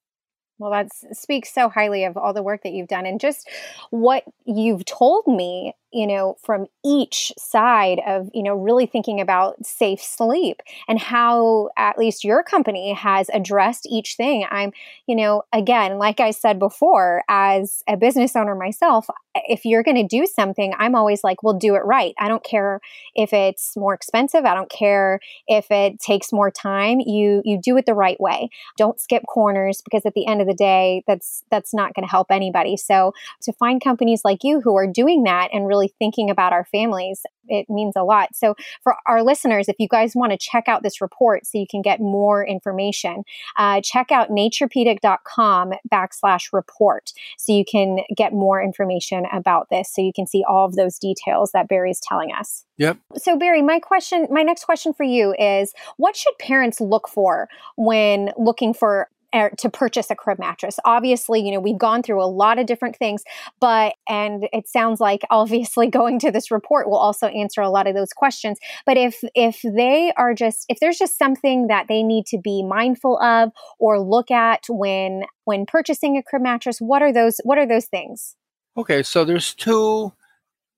Well, 0.60 0.72
that 0.72 0.88
speaks 1.16 1.54
so 1.54 1.70
highly 1.70 2.04
of 2.06 2.16
all 2.18 2.34
the 2.34 2.44
work 2.44 2.62
that 2.64 2.74
you've 2.74 2.88
done 2.88 3.06
and 3.06 3.20
just 3.20 3.50
what 3.90 4.24
you've 4.46 4.86
told 4.86 5.26
me 5.28 5.74
you 5.94 6.08
know, 6.08 6.36
from 6.42 6.68
each 6.84 7.32
side 7.38 8.02
of, 8.06 8.30
you 8.34 8.44
know, 8.44 8.56
really 8.56 8.86
thinking 8.86 9.22
about 9.22 9.66
safe 9.66 10.02
sleep 10.02 10.62
and 10.88 11.00
how 11.00 11.70
at 11.78 11.98
least 11.98 12.24
your 12.24 12.44
company 12.44 12.94
has 12.94 13.30
addressed 13.34 13.88
each 13.90 14.16
thing. 14.16 14.46
I'm, 14.50 14.74
you 15.08 15.16
know, 15.16 15.44
again, 15.54 15.98
like 15.98 16.20
I 16.20 16.32
said 16.32 16.60
before, 16.60 17.24
as 17.30 17.84
a 17.88 17.96
business 17.96 18.36
owner 18.36 18.56
myself, 18.56 19.08
if 19.36 19.66
you're 19.66 19.84
going 19.84 19.98
to 19.98 20.08
do 20.08 20.26
something, 20.28 20.74
I'm 20.78 20.96
always 20.96 21.24
like, 21.24 21.42
well, 21.42 21.54
do 21.54 21.76
it 21.76 21.86
right. 21.86 22.14
I 22.20 22.28
don't 22.28 22.44
care 22.44 22.80
if 23.16 23.34
it's 23.34 23.76
more 23.76 23.94
expensive. 23.94 24.46
I 24.46 24.54
don't 24.54 24.70
care 24.70 25.20
if 25.48 25.72
it 25.72 26.00
takes 26.00 26.32
more 26.32 26.52
time. 26.52 27.00
You, 27.00 27.42
you 27.44 27.60
do 27.62 27.78
it 27.78 27.86
the 27.86 27.96
right 27.96 28.20
way. 28.20 28.50
Don't 28.78 29.00
skip 29.00 29.24
corners 29.28 29.82
because 29.84 30.06
at 30.06 30.14
the 30.14 30.28
end 30.28 30.42
of 30.42 30.48
the 30.48 30.54
day, 30.54 31.04
that's, 31.08 31.44
that's 31.50 31.74
not 31.74 31.94
going 31.94 32.06
to 32.06 32.12
help 32.12 32.28
anybody. 32.30 32.78
So 32.78 33.14
to 33.42 33.54
find 33.54 33.84
companies 33.84 34.22
like 34.24 34.44
you 34.44 34.62
who 34.62 34.76
are 34.76 34.88
doing 34.88 35.24
that 35.24 35.50
and 35.52 35.68
really 35.68 35.83
really 35.84 35.94
thinking 36.00 36.30
about 36.30 36.54
our 36.54 36.66
families, 36.66 37.22
it 37.48 37.66
means 37.70 37.94
a 37.96 38.04
lot. 38.04 38.30
So, 38.36 38.56
for 38.84 38.96
our 39.08 39.24
listeners, 39.24 39.68
if 39.68 39.76
you 39.80 39.88
guys 39.88 40.14
want 40.16 40.32
to 40.32 40.38
check 40.38 40.68
out 40.68 40.84
this 40.84 41.02
report 41.02 41.46
so 41.46 41.58
you 41.58 41.66
can 41.70 41.82
get 41.82 42.00
more 42.00 42.46
information, 42.46 43.24
uh, 43.58 43.82
check 43.82 44.12
out 44.12 44.30
naturepedic.com 44.30 45.74
backslash 45.92 46.48
report 46.54 47.12
so 47.38 47.54
you 47.54 47.66
can 47.66 48.00
get 48.16 48.34
more 48.34 48.62
information 48.62 49.26
about 49.32 49.68
this. 49.70 49.94
So, 49.94 50.02
you 50.02 50.14
can 50.14 50.28
see 50.28 50.44
all 50.48 50.66
of 50.66 50.76
those 50.76 50.98
details 50.98 51.52
that 51.52 51.68
Barry's 51.68 52.00
telling 52.00 52.32
us. 52.32 52.66
Yep. 52.78 52.98
So, 53.18 53.38
Barry, 53.38 53.62
my 53.62 53.80
question, 53.80 54.28
my 54.32 54.44
next 54.44 54.64
question 54.64 54.94
for 54.94 55.04
you 55.04 55.36
is 55.38 55.74
what 55.98 56.16
should 56.16 56.38
parents 56.40 56.80
look 56.80 57.08
for 57.08 57.50
when 57.76 58.32
looking 58.38 58.74
for 58.74 59.10
Er, 59.36 59.50
to 59.58 59.70
purchase 59.70 60.12
a 60.12 60.16
crib 60.16 60.38
mattress. 60.38 60.80
Obviously, 60.86 61.42
you 61.42 61.52
know, 61.52 61.60
we've 61.60 61.78
gone 61.78 62.04
through 62.04 62.22
a 62.22 62.26
lot 62.26 62.60
of 62.60 62.68
different 62.68 62.96
things, 62.96 63.24
but, 63.60 63.96
and 64.08 64.48
it 64.54 64.68
sounds 64.68 65.00
like 65.00 65.22
obviously 65.32 65.88
going 65.88 66.20
to 66.20 66.32
this 66.32 66.52
report 66.52 66.88
will 66.88 66.98
also 66.98 67.28
answer 67.28 67.62
a 67.62 67.70
lot 67.70 67.88
of 67.88 67.96
those 67.96 68.14
questions. 68.14 68.60
But 68.86 68.98
if, 68.98 69.24
if 69.34 69.62
they 69.64 70.14
are 70.18 70.36
just, 70.36 70.66
if 70.70 70.80
there's 70.80 71.00
just 71.00 71.18
something 71.18 71.68
that 71.68 71.88
they 71.88 72.04
need 72.04 72.28
to 72.28 72.38
be 72.38 72.64
mindful 72.64 73.20
of 73.22 73.52
or 73.80 74.00
look 74.00 74.30
at 74.30 74.66
when, 74.70 75.24
when 75.46 75.66
purchasing 75.66 76.16
a 76.16 76.24
crib 76.24 76.44
mattress, 76.44 76.78
what 76.80 77.02
are 77.02 77.12
those, 77.12 77.40
what 77.44 77.58
are 77.58 77.68
those 77.68 77.86
things? 77.86 78.36
Okay. 78.78 79.02
So 79.02 79.26
there's 79.26 79.56
two, 79.56 80.14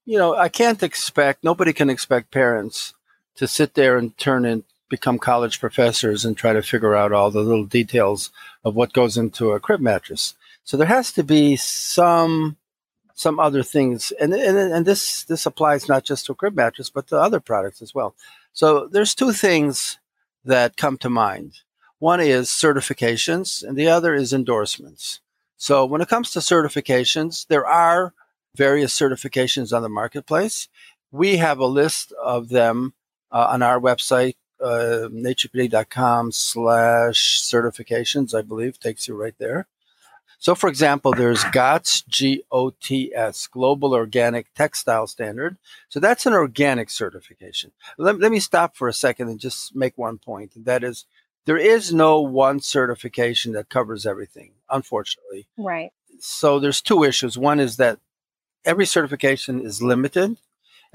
you 0.06 0.18
know, 0.18 0.34
I 0.34 0.48
can't 0.48 0.82
expect, 0.82 1.44
nobody 1.44 1.74
can 1.74 1.90
expect 1.90 2.32
parents 2.32 2.94
to 3.36 3.48
sit 3.48 3.74
there 3.74 3.98
and 3.98 4.18
turn 4.18 4.46
in 4.46 4.64
become 4.90 5.18
college 5.18 5.60
professors 5.60 6.26
and 6.26 6.38
try 6.38 6.54
to 6.54 6.62
figure 6.62 6.96
out 6.96 7.12
all 7.12 7.32
the 7.32 7.42
little 7.42 7.66
details 7.66 8.32
of 8.64 8.76
what 8.76 8.94
goes 8.94 9.18
into 9.18 9.52
a 9.52 9.60
crib 9.60 9.82
mattress. 9.82 10.36
So 10.64 10.78
there 10.78 10.88
has 10.88 11.12
to 11.14 11.24
be 11.24 11.56
some 11.56 12.58
some 13.18 13.40
other 13.40 13.64
things, 13.64 14.12
and 14.20 14.34
and, 14.34 14.58
and 14.58 14.86
this 14.86 15.24
this 15.24 15.46
applies 15.46 15.88
not 15.88 16.04
just 16.04 16.26
to 16.26 16.34
a 16.34 16.36
crib 16.36 16.56
mattress 16.56 16.90
but 16.90 17.08
to 17.08 17.18
other 17.18 17.40
products 17.40 17.82
as 17.82 17.94
well. 17.96 18.16
So 18.52 18.88
there's 18.88 19.16
two 19.16 19.32
things 19.32 19.98
that 20.44 20.78
come 20.78 20.98
to 21.00 21.10
mind. 21.10 21.62
One 22.00 22.20
is 22.20 22.50
certifications, 22.50 23.64
and 23.64 23.78
the 23.78 23.88
other 23.88 24.14
is 24.14 24.34
endorsements. 24.34 25.22
So 25.58 25.86
when 25.86 26.02
it 26.02 26.10
comes 26.10 26.32
to 26.32 26.40
certifications, 26.40 27.48
there 27.48 27.66
are 27.66 28.14
various 28.56 28.98
certifications 28.98 29.76
on 29.76 29.82
the 29.82 29.90
marketplace. 29.90 30.68
We 31.12 31.38
have 31.38 31.60
a 31.60 31.66
list 31.66 32.14
of 32.24 32.50
them 32.50 32.94
uh, 33.32 33.48
on 33.52 33.62
our 33.62 33.80
website 33.80 34.36
uh, 34.62 35.10
naturepedic.com 35.12 36.32
slash 36.32 37.42
certifications, 37.42 38.34
I 38.34 38.42
believe, 38.42 38.80
takes 38.80 39.08
you 39.08 39.16
right 39.16 39.36
there. 39.38 39.68
So, 40.38 40.54
for 40.54 40.70
example, 40.70 41.12
there's 41.14 41.44
GOTS, 41.46 42.02
G 42.02 42.44
O 42.52 42.70
T 42.70 43.12
S, 43.16 43.48
Global 43.48 43.94
Organic 43.94 44.54
Textile 44.54 45.08
Standard. 45.08 45.58
So, 45.90 46.00
that's 46.00 46.26
an 46.26 46.34
organic 46.34 46.90
certification. 46.90 47.72
Let, 47.98 48.20
let 48.20 48.32
me 48.32 48.40
stop 48.40 48.76
for 48.76 48.88
a 48.88 48.94
second 48.94 49.30
and 49.30 49.40
just 49.40 49.76
make 49.76 49.98
one 49.98 50.18
point. 50.18 50.52
That 50.66 50.84
is, 50.84 51.06
there 51.46 51.58
is 51.58 51.94
no 51.94 52.20
one 52.20 52.60
certification 52.60 53.54
that 53.54 53.70
covers 53.70 54.06
everything, 54.06 54.52
unfortunately. 54.70 55.48
Right. 55.58 55.92
So, 56.20 56.60
there's 56.60 56.82
two 56.82 57.04
issues. 57.04 57.38
One 57.38 57.60
is 57.60 57.78
that 57.78 58.00
every 58.66 58.86
certification 58.86 59.66
is 59.66 59.82
limited. 59.82 60.38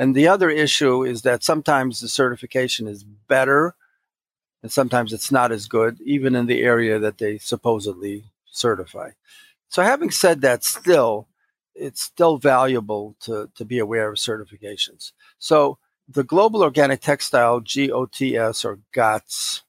And 0.00 0.14
the 0.14 0.28
other 0.28 0.48
issue 0.48 1.04
is 1.04 1.20
that 1.22 1.44
sometimes 1.44 2.00
the 2.00 2.08
certification 2.08 2.88
is 2.88 3.04
better 3.04 3.74
and 4.62 4.72
sometimes 4.72 5.12
it's 5.12 5.30
not 5.30 5.52
as 5.52 5.68
good, 5.68 6.00
even 6.00 6.34
in 6.34 6.46
the 6.46 6.62
area 6.62 6.98
that 6.98 7.18
they 7.18 7.36
supposedly 7.36 8.24
certify. 8.46 9.10
So, 9.68 9.82
having 9.82 10.10
said 10.10 10.40
that, 10.40 10.64
still, 10.64 11.28
it's 11.74 12.00
still 12.00 12.38
valuable 12.38 13.14
to, 13.20 13.50
to 13.54 13.64
be 13.66 13.78
aware 13.78 14.08
of 14.10 14.16
certifications. 14.16 15.12
So, 15.38 15.76
the 16.08 16.24
Global 16.24 16.62
Organic 16.62 17.02
Textile, 17.02 17.60
GOTS 17.60 18.64
or 18.64 18.78
GOTS, 18.92 19.64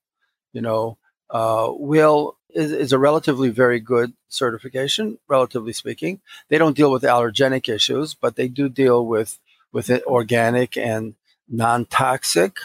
you 0.53 0.61
know, 0.61 0.97
uh, 1.29 1.71
will 1.71 2.37
is, 2.49 2.71
is, 2.71 2.93
a 2.93 2.97
relatively 2.97 3.49
very 3.49 3.81
good 3.81 4.13
certification, 4.29 5.19
relatively 5.27 5.73
speaking. 5.73 6.21
They 6.47 6.57
don't 6.57 6.75
deal 6.75 6.91
with 6.91 7.03
allergenic 7.03 7.67
issues, 7.67 8.13
but 8.13 8.37
they 8.37 8.47
do 8.47 8.69
deal 8.69 9.05
with 9.05 9.37
with 9.71 9.89
organic 10.05 10.77
and 10.77 11.15
non 11.49 11.85
toxic 11.85 12.57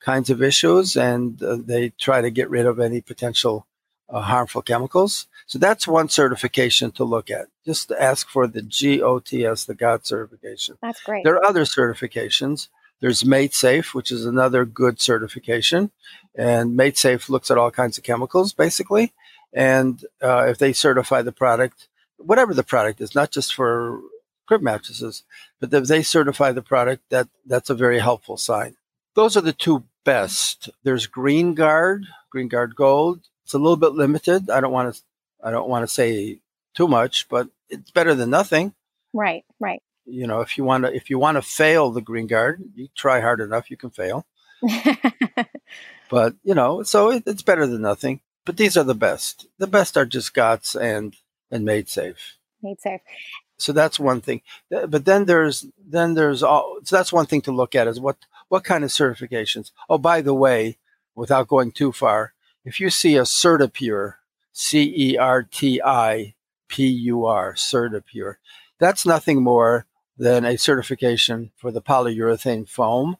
kinds 0.00 0.30
of 0.30 0.42
issues, 0.42 0.96
and 0.96 1.42
uh, 1.42 1.56
they 1.58 1.90
try 1.90 2.20
to 2.20 2.30
get 2.30 2.50
rid 2.50 2.66
of 2.66 2.78
any 2.78 3.00
potential 3.00 3.66
uh, 4.08 4.20
harmful 4.20 4.62
chemicals. 4.62 5.26
So 5.46 5.58
that's 5.58 5.88
one 5.88 6.08
certification 6.08 6.90
to 6.92 7.04
look 7.04 7.30
at. 7.30 7.46
Just 7.64 7.90
ask 7.92 8.28
for 8.28 8.46
the 8.46 8.62
GOTS, 8.62 9.64
the 9.64 9.74
GOT 9.74 10.06
certification. 10.06 10.76
That's 10.82 11.02
great. 11.02 11.24
There 11.24 11.34
are 11.34 11.44
other 11.44 11.64
certifications. 11.64 12.68
There's 13.00 13.24
Made 13.24 13.54
Safe, 13.54 13.94
which 13.94 14.10
is 14.10 14.24
another 14.24 14.64
good 14.64 15.00
certification, 15.00 15.90
and 16.34 16.76
Made 16.76 16.96
Safe 16.96 17.28
looks 17.28 17.50
at 17.50 17.58
all 17.58 17.70
kinds 17.70 17.98
of 17.98 18.04
chemicals, 18.04 18.52
basically. 18.52 19.12
And 19.52 20.04
uh, 20.22 20.46
if 20.48 20.58
they 20.58 20.72
certify 20.72 21.22
the 21.22 21.32
product, 21.32 21.88
whatever 22.16 22.54
the 22.54 22.62
product 22.62 23.00
is, 23.00 23.14
not 23.14 23.30
just 23.30 23.54
for 23.54 24.00
crib 24.46 24.62
mattresses. 24.62 25.22
But 25.60 25.72
if 25.72 25.86
they 25.86 26.02
certify 26.02 26.52
the 26.52 26.62
product, 26.62 27.04
that 27.10 27.28
that's 27.46 27.70
a 27.70 27.74
very 27.74 27.98
helpful 27.98 28.36
sign. 28.36 28.76
Those 29.14 29.36
are 29.36 29.42
the 29.42 29.52
two 29.52 29.84
best. 30.04 30.70
There's 30.82 31.06
GREENGUARD, 31.06 32.06
Green 32.30 32.48
Guard 32.48 32.74
Gold. 32.76 33.20
It's 33.44 33.54
a 33.54 33.58
little 33.58 33.76
bit 33.76 33.92
limited. 33.92 34.50
I 34.50 34.60
don't 34.60 34.72
want 34.72 34.94
to 34.94 35.02
I 35.42 35.50
don't 35.50 35.68
want 35.68 35.86
to 35.86 35.92
say 35.92 36.40
too 36.74 36.88
much, 36.88 37.28
but 37.28 37.48
it's 37.68 37.90
better 37.90 38.14
than 38.14 38.30
nothing. 38.30 38.74
Right, 39.12 39.44
right. 39.60 39.82
You 40.06 40.26
know, 40.26 40.40
if 40.40 40.58
you 40.58 40.64
want 40.64 40.84
to 40.84 40.94
if 40.94 41.10
you 41.10 41.18
want 41.18 41.36
to 41.36 41.42
fail 41.42 41.90
the 41.90 42.02
GREENGUARD, 42.02 42.62
you 42.74 42.88
try 42.94 43.20
hard 43.20 43.40
enough, 43.40 43.70
you 43.70 43.76
can 43.76 43.90
fail. 43.90 44.26
but 46.10 46.34
you 46.42 46.54
know, 46.54 46.82
so 46.82 47.10
it, 47.10 47.24
it's 47.26 47.42
better 47.42 47.66
than 47.66 47.82
nothing. 47.82 48.20
But 48.44 48.58
these 48.58 48.76
are 48.76 48.84
the 48.84 48.94
best. 48.94 49.46
The 49.58 49.66
best 49.66 49.96
are 49.96 50.04
just 50.04 50.34
GOTS 50.34 50.74
and 50.74 51.16
and 51.50 51.64
Made 51.64 51.88
Safe. 51.88 52.36
Made 52.62 52.80
safe 52.80 53.00
so 53.56 53.72
that's 53.72 54.00
one 54.00 54.20
thing 54.20 54.40
but 54.70 55.04
then 55.04 55.26
there's 55.26 55.66
then 55.86 56.14
there's 56.14 56.42
all 56.42 56.78
so 56.82 56.96
that's 56.96 57.12
one 57.12 57.26
thing 57.26 57.40
to 57.40 57.52
look 57.52 57.74
at 57.74 57.88
is 57.88 58.00
what 58.00 58.16
what 58.48 58.64
kind 58.64 58.84
of 58.84 58.90
certifications 58.90 59.70
oh 59.88 59.98
by 59.98 60.20
the 60.20 60.34
way 60.34 60.76
without 61.14 61.48
going 61.48 61.70
too 61.70 61.92
far 61.92 62.32
if 62.64 62.80
you 62.80 62.90
see 62.90 63.16
a 63.16 63.22
certipure 63.22 64.14
c-e-r-t-i-p-u-r 64.52 66.34
certipure 67.54 68.34
that's 68.78 69.06
nothing 69.06 69.42
more 69.42 69.86
than 70.16 70.44
a 70.44 70.56
certification 70.56 71.50
for 71.56 71.70
the 71.70 71.82
polyurethane 71.82 72.68
foam. 72.68 73.16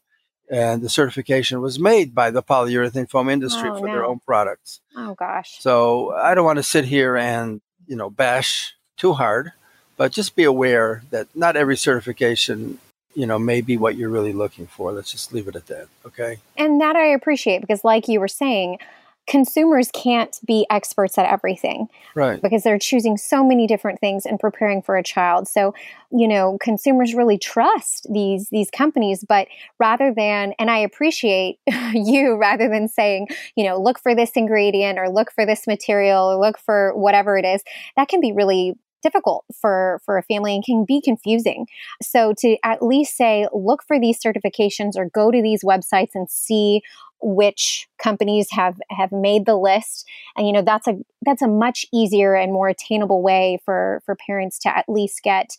And 0.50 0.82
the 0.82 0.90
certification 0.90 1.60
was 1.60 1.78
made 1.78 2.14
by 2.14 2.30
the 2.30 2.42
polyurethane 2.42 3.08
foam 3.08 3.30
industry 3.30 3.70
Oh, 3.70 3.78
for 3.78 3.86
their 3.86 4.04
own 4.04 4.20
products. 4.20 4.80
Oh 4.94 5.14
gosh. 5.14 5.56
So 5.60 6.12
I 6.12 6.34
don't 6.34 6.44
want 6.44 6.58
to 6.58 6.62
sit 6.62 6.84
here 6.84 7.16
and, 7.16 7.60
you 7.86 7.96
know, 7.96 8.10
bash 8.10 8.74
too 8.96 9.14
hard, 9.14 9.52
but 9.96 10.12
just 10.12 10.36
be 10.36 10.44
aware 10.44 11.02
that 11.10 11.28
not 11.34 11.56
every 11.56 11.76
certification, 11.76 12.78
you 13.14 13.26
know, 13.26 13.38
may 13.38 13.60
be 13.60 13.76
what 13.76 13.96
you're 13.96 14.10
really 14.10 14.32
looking 14.32 14.66
for. 14.66 14.92
Let's 14.92 15.10
just 15.12 15.32
leave 15.32 15.48
it 15.48 15.56
at 15.56 15.66
that. 15.68 15.88
Okay. 16.06 16.38
And 16.56 16.80
that 16.80 16.96
I 16.96 17.06
appreciate 17.06 17.60
because, 17.60 17.84
like 17.84 18.08
you 18.08 18.20
were 18.20 18.28
saying, 18.28 18.78
consumers 19.26 19.90
can't 19.92 20.38
be 20.44 20.66
experts 20.68 21.16
at 21.16 21.26
everything 21.26 21.88
Right. 22.14 22.42
because 22.42 22.62
they're 22.62 22.78
choosing 22.78 23.16
so 23.16 23.42
many 23.42 23.66
different 23.66 23.98
things 23.98 24.26
and 24.26 24.38
preparing 24.38 24.82
for 24.82 24.96
a 24.96 25.02
child. 25.02 25.48
So, 25.48 25.74
you 26.10 26.28
know, 26.28 26.58
consumers 26.60 27.14
really 27.14 27.38
trust 27.38 28.06
these 28.12 28.50
these 28.50 28.70
companies, 28.70 29.24
but 29.26 29.48
rather 29.78 30.12
than 30.12 30.52
and 30.58 30.70
I 30.70 30.78
appreciate 30.78 31.58
you 31.94 32.36
rather 32.36 32.68
than 32.68 32.86
saying, 32.88 33.28
you 33.56 33.64
know, 33.64 33.80
look 33.80 33.98
for 33.98 34.14
this 34.14 34.32
ingredient 34.32 34.98
or 34.98 35.08
look 35.08 35.32
for 35.32 35.46
this 35.46 35.66
material 35.66 36.30
or 36.30 36.36
look 36.36 36.58
for 36.58 36.94
whatever 36.94 37.38
it 37.38 37.46
is, 37.46 37.62
that 37.96 38.08
can 38.08 38.20
be 38.20 38.32
really 38.32 38.76
difficult 39.04 39.44
for 39.54 40.00
for 40.04 40.18
a 40.18 40.22
family 40.22 40.54
and 40.54 40.64
can 40.64 40.84
be 40.84 41.00
confusing. 41.00 41.66
So 42.02 42.32
to 42.38 42.56
at 42.64 42.82
least 42.82 43.16
say 43.16 43.46
look 43.52 43.84
for 43.86 44.00
these 44.00 44.18
certifications 44.18 44.96
or 44.96 45.10
go 45.10 45.30
to 45.30 45.42
these 45.42 45.62
websites 45.62 46.10
and 46.14 46.28
see 46.28 46.82
which 47.20 47.86
companies 47.98 48.48
have 48.50 48.80
have 48.90 49.12
made 49.12 49.46
the 49.46 49.56
list. 49.56 50.08
And 50.36 50.46
you 50.46 50.52
know 50.52 50.62
that's 50.62 50.88
a 50.88 50.96
that's 51.22 51.42
a 51.42 51.48
much 51.48 51.86
easier 51.92 52.34
and 52.34 52.52
more 52.52 52.68
attainable 52.68 53.22
way 53.22 53.60
for 53.64 54.02
for 54.04 54.16
parents 54.16 54.58
to 54.60 54.76
at 54.76 54.88
least 54.88 55.22
get 55.22 55.56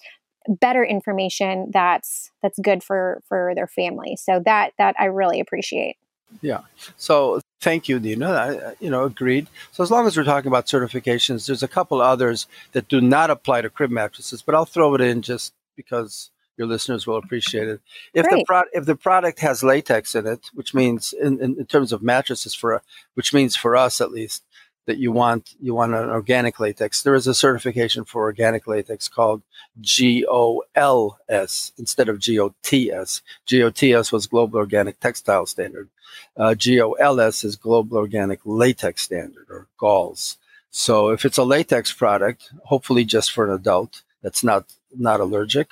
better 0.47 0.83
information 0.83 1.71
that's 1.71 2.31
that's 2.41 2.59
good 2.59 2.83
for 2.83 3.21
for 3.29 3.53
their 3.55 3.67
family. 3.67 4.17
So 4.17 4.41
that 4.45 4.73
that 4.77 4.95
i 4.99 5.05
really 5.05 5.39
appreciate. 5.39 5.97
Yeah. 6.41 6.61
So 6.97 7.39
thank 7.65 7.89
you, 7.89 7.99
Nina. 7.99 8.29
I, 8.29 8.75
you 8.79 8.91
know, 8.91 9.05
agreed. 9.05 9.47
So 9.71 9.81
as 9.81 9.89
long 9.89 10.05
as 10.05 10.15
we're 10.15 10.23
talking 10.23 10.49
about 10.49 10.67
certifications, 10.67 11.47
there's 11.47 11.63
a 11.63 11.67
couple 11.67 11.99
others 11.99 12.45
that 12.73 12.87
do 12.87 13.01
not 13.01 13.31
apply 13.31 13.61
to 13.61 13.71
crib 13.71 13.89
mattresses, 13.89 14.43
but 14.43 14.53
I'll 14.53 14.65
throw 14.65 14.93
it 14.93 15.01
in 15.01 15.23
just 15.23 15.51
because 15.75 16.29
your 16.57 16.67
listeners 16.67 17.07
will 17.07 17.17
appreciate 17.17 17.67
it. 17.67 17.81
If 18.13 18.25
the 18.25 18.29
Great. 18.29 18.45
pro- 18.45 18.71
if 18.71 18.85
the 18.85 18.95
product 18.95 19.39
has 19.39 19.63
latex 19.63 20.13
in 20.13 20.27
it, 20.27 20.51
which 20.53 20.75
means 20.75 21.11
in, 21.11 21.41
in, 21.41 21.59
in 21.59 21.65
terms 21.65 21.91
of 21.91 22.03
mattresses 22.03 22.53
for 22.53 22.83
which 23.15 23.33
means 23.33 23.55
for 23.55 23.75
us 23.75 23.99
at 23.99 24.11
least 24.11 24.43
that 24.85 24.97
you 24.97 25.11
want 25.11 25.55
you 25.59 25.73
want 25.73 25.93
an 25.93 26.09
organic 26.09 26.59
latex, 26.59 27.01
there 27.01 27.15
is 27.15 27.27
a 27.27 27.33
certification 27.33 28.05
for 28.05 28.23
organic 28.23 28.67
latex 28.67 29.07
called 29.07 29.41
GOLS 29.81 31.71
instead 31.77 32.09
of 32.09 32.19
GOTS. 32.19 33.21
GOTS 33.49 34.11
was 34.11 34.27
Global 34.27 34.59
Organic 34.59 34.99
Textile 34.99 35.45
Standard. 35.45 35.89
Uh, 36.37 36.53
GOLS 36.53 37.43
is 37.43 37.55
Global 37.55 37.97
Organic 37.97 38.39
Latex 38.45 39.01
Standard 39.01 39.47
or 39.49 39.67
GALS. 39.79 40.37
So 40.69 41.09
if 41.09 41.25
it's 41.25 41.37
a 41.37 41.43
latex 41.43 41.93
product, 41.93 42.51
hopefully 42.65 43.05
just 43.05 43.31
for 43.31 43.45
an 43.45 43.53
adult 43.53 44.03
that's 44.21 44.43
not 44.43 44.73
not 44.97 45.19
allergic, 45.19 45.69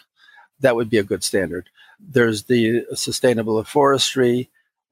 that 0.60 0.76
would 0.76 0.90
be 0.90 0.98
a 0.98 1.04
good 1.04 1.24
standard. 1.24 1.70
There's 2.00 2.44
the 2.44 2.86
Sustainable 2.96 3.64
Forestry 3.64 4.50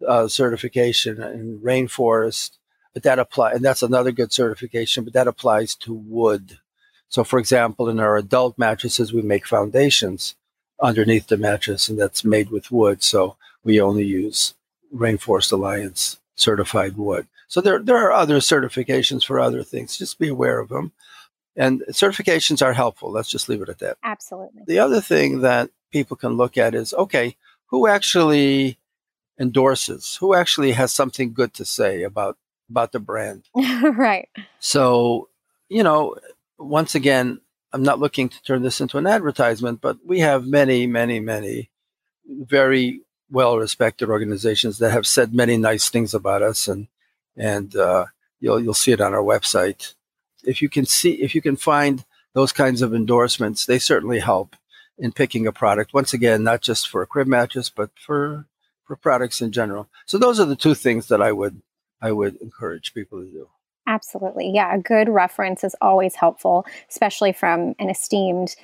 uh, 0.07 0.27
certification 0.27 1.21
in 1.21 1.59
rainforest, 1.59 2.57
but 2.93 3.03
that 3.03 3.19
apply 3.19 3.51
and 3.53 3.63
that's 3.63 3.83
another 3.83 4.11
good 4.11 4.33
certification, 4.33 5.03
but 5.03 5.13
that 5.13 5.27
applies 5.27 5.75
to 5.75 5.93
wood. 5.93 6.59
So, 7.09 7.23
for 7.23 7.39
example, 7.39 7.89
in 7.89 7.99
our 7.99 8.15
adult 8.15 8.57
mattresses, 8.57 9.11
we 9.11 9.21
make 9.21 9.45
foundations 9.45 10.35
underneath 10.81 11.27
the 11.27 11.37
mattress, 11.37 11.87
and 11.89 11.99
that's 11.99 12.23
made 12.23 12.49
with 12.49 12.71
wood. 12.71 13.03
So 13.03 13.35
we 13.63 13.79
only 13.79 14.05
use 14.05 14.55
Rainforest 14.93 15.51
Alliance 15.51 16.19
certified 16.35 16.97
wood. 16.97 17.27
So 17.47 17.61
there, 17.61 17.79
there 17.79 17.97
are 17.97 18.11
other 18.11 18.37
certifications 18.37 19.25
for 19.25 19.39
other 19.39 19.63
things. 19.63 19.97
Just 19.97 20.19
be 20.19 20.29
aware 20.29 20.59
of 20.59 20.69
them. 20.69 20.93
And 21.55 21.83
certifications 21.89 22.61
are 22.61 22.73
helpful. 22.73 23.11
Let's 23.11 23.29
just 23.29 23.49
leave 23.49 23.61
it 23.61 23.69
at 23.69 23.79
that. 23.79 23.97
absolutely 24.03 24.63
The 24.65 24.79
other 24.79 25.01
thing 25.01 25.41
that 25.41 25.69
people 25.91 26.15
can 26.15 26.37
look 26.37 26.57
at 26.57 26.73
is 26.73 26.93
okay, 26.93 27.35
who 27.67 27.87
actually 27.87 28.77
endorses? 29.37 30.17
Who 30.21 30.33
actually 30.33 30.71
has 30.71 30.93
something 30.93 31.33
good 31.33 31.53
to 31.55 31.65
say 31.65 32.03
about 32.03 32.37
about 32.71 32.91
the 32.91 32.99
brand? 32.99 33.43
right 33.55 34.29
So, 34.59 35.29
you 35.69 35.83
know, 35.83 36.15
once 36.57 36.95
again, 36.95 37.41
I'm 37.73 37.83
not 37.83 37.99
looking 37.99 38.29
to 38.29 38.43
turn 38.43 38.63
this 38.63 38.81
into 38.81 38.97
an 38.97 39.07
advertisement, 39.07 39.81
but 39.81 39.97
we 40.05 40.19
have 40.19 40.45
many, 40.45 40.87
many, 40.87 41.19
many 41.19 41.69
very 42.27 43.01
well 43.29 43.57
respected 43.57 44.09
organizations 44.09 44.77
that 44.79 44.91
have 44.91 45.07
said 45.07 45.33
many 45.33 45.57
nice 45.57 45.89
things 45.89 46.13
about 46.13 46.41
us 46.41 46.67
and 46.67 46.87
and 47.37 47.75
uh, 47.75 48.05
you'll 48.39 48.59
you'll 48.59 48.73
see 48.73 48.91
it 48.91 49.01
on 49.01 49.13
our 49.13 49.23
website. 49.23 49.93
If 50.43 50.61
you 50.61 50.69
can 50.69 50.85
see 50.85 51.13
if 51.13 51.33
you 51.33 51.41
can 51.41 51.55
find 51.55 52.03
those 52.33 52.51
kinds 52.51 52.81
of 52.81 52.93
endorsements, 52.93 53.65
they 53.65 53.79
certainly 53.79 54.19
help 54.19 54.55
in 54.97 55.11
picking 55.11 55.47
a 55.47 55.51
product. 55.51 55.93
Once 55.93 56.13
again, 56.13 56.43
not 56.43 56.61
just 56.61 56.89
for 56.89 57.01
a 57.01 57.07
crib 57.07 57.27
mattress, 57.27 57.69
but 57.69 57.91
for 57.95 58.47
for 58.83 58.95
products 58.95 59.41
in 59.41 59.51
general. 59.51 59.87
So 60.05 60.17
those 60.17 60.39
are 60.39 60.45
the 60.45 60.55
two 60.55 60.75
things 60.75 61.07
that 61.07 61.21
I 61.21 61.31
would 61.31 61.61
I 62.01 62.11
would 62.11 62.37
encourage 62.37 62.93
people 62.93 63.21
to 63.21 63.31
do. 63.31 63.47
Absolutely. 63.87 64.51
Yeah, 64.53 64.73
a 64.75 64.79
good 64.79 65.09
reference 65.09 65.63
is 65.63 65.75
always 65.81 66.15
helpful, 66.15 66.65
especially 66.89 67.33
from 67.33 67.75
an 67.79 67.89
esteemed 67.89 68.55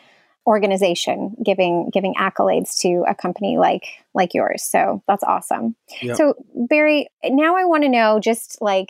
organization 0.45 1.36
giving 1.43 1.89
giving 1.91 2.13
accolades 2.15 2.80
to 2.80 3.04
a 3.08 3.13
company 3.13 3.58
like 3.58 3.84
like 4.13 4.34
yours. 4.34 4.63
So 4.63 5.04
that's 5.08 5.23
awesome. 5.23 5.76
Yeah. 6.02 6.13
So 6.13 6.36
Barry, 6.56 7.10
now 7.26 7.58
I 7.58 7.65
want 7.65 7.84
to 7.84 7.89
know 7.89 8.19
just 8.19 8.62
like 8.62 8.89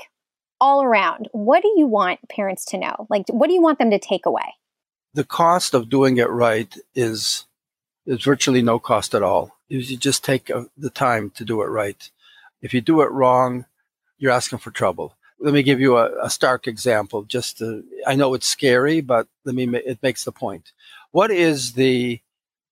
all 0.61 0.83
around, 0.83 1.29
what 1.31 1.63
do 1.63 1.73
you 1.75 1.87
want 1.87 2.19
parents 2.29 2.65
to 2.65 2.77
know? 2.77 3.07
Like 3.09 3.25
what 3.29 3.47
do 3.47 3.53
you 3.53 3.61
want 3.61 3.79
them 3.79 3.91
to 3.91 3.99
take 3.99 4.25
away? 4.25 4.53
the 5.17 5.23
cost 5.23 5.73
of 5.73 5.89
doing 5.89 6.17
it 6.17 6.29
right 6.29 6.77
is 6.93 7.47
is 8.05 8.23
virtually 8.23 8.61
no 8.61 8.77
cost 8.77 9.15
at 9.15 9.23
all. 9.23 9.57
If 9.67 9.89
you 9.89 9.97
just 9.97 10.23
take 10.23 10.51
uh, 10.51 10.65
the 10.77 10.91
time 10.91 11.31
to 11.31 11.43
do 11.43 11.61
it 11.63 11.65
right. 11.65 12.09
If 12.61 12.73
you 12.73 12.81
do 12.81 13.01
it 13.01 13.11
wrong, 13.11 13.65
you're 14.17 14.31
asking 14.31 14.59
for 14.59 14.71
trouble. 14.71 15.15
Let 15.39 15.53
me 15.53 15.63
give 15.63 15.79
you 15.79 15.97
a, 15.97 16.25
a 16.25 16.29
stark 16.29 16.67
example. 16.67 17.23
Just 17.23 17.59
to, 17.59 17.83
I 18.05 18.15
know 18.15 18.33
it's 18.33 18.47
scary, 18.47 19.01
but 19.01 19.27
let 19.45 19.55
me. 19.55 19.67
It 19.77 20.01
makes 20.01 20.23
the 20.23 20.31
point. 20.31 20.71
What 21.11 21.31
is 21.31 21.73
the 21.73 22.21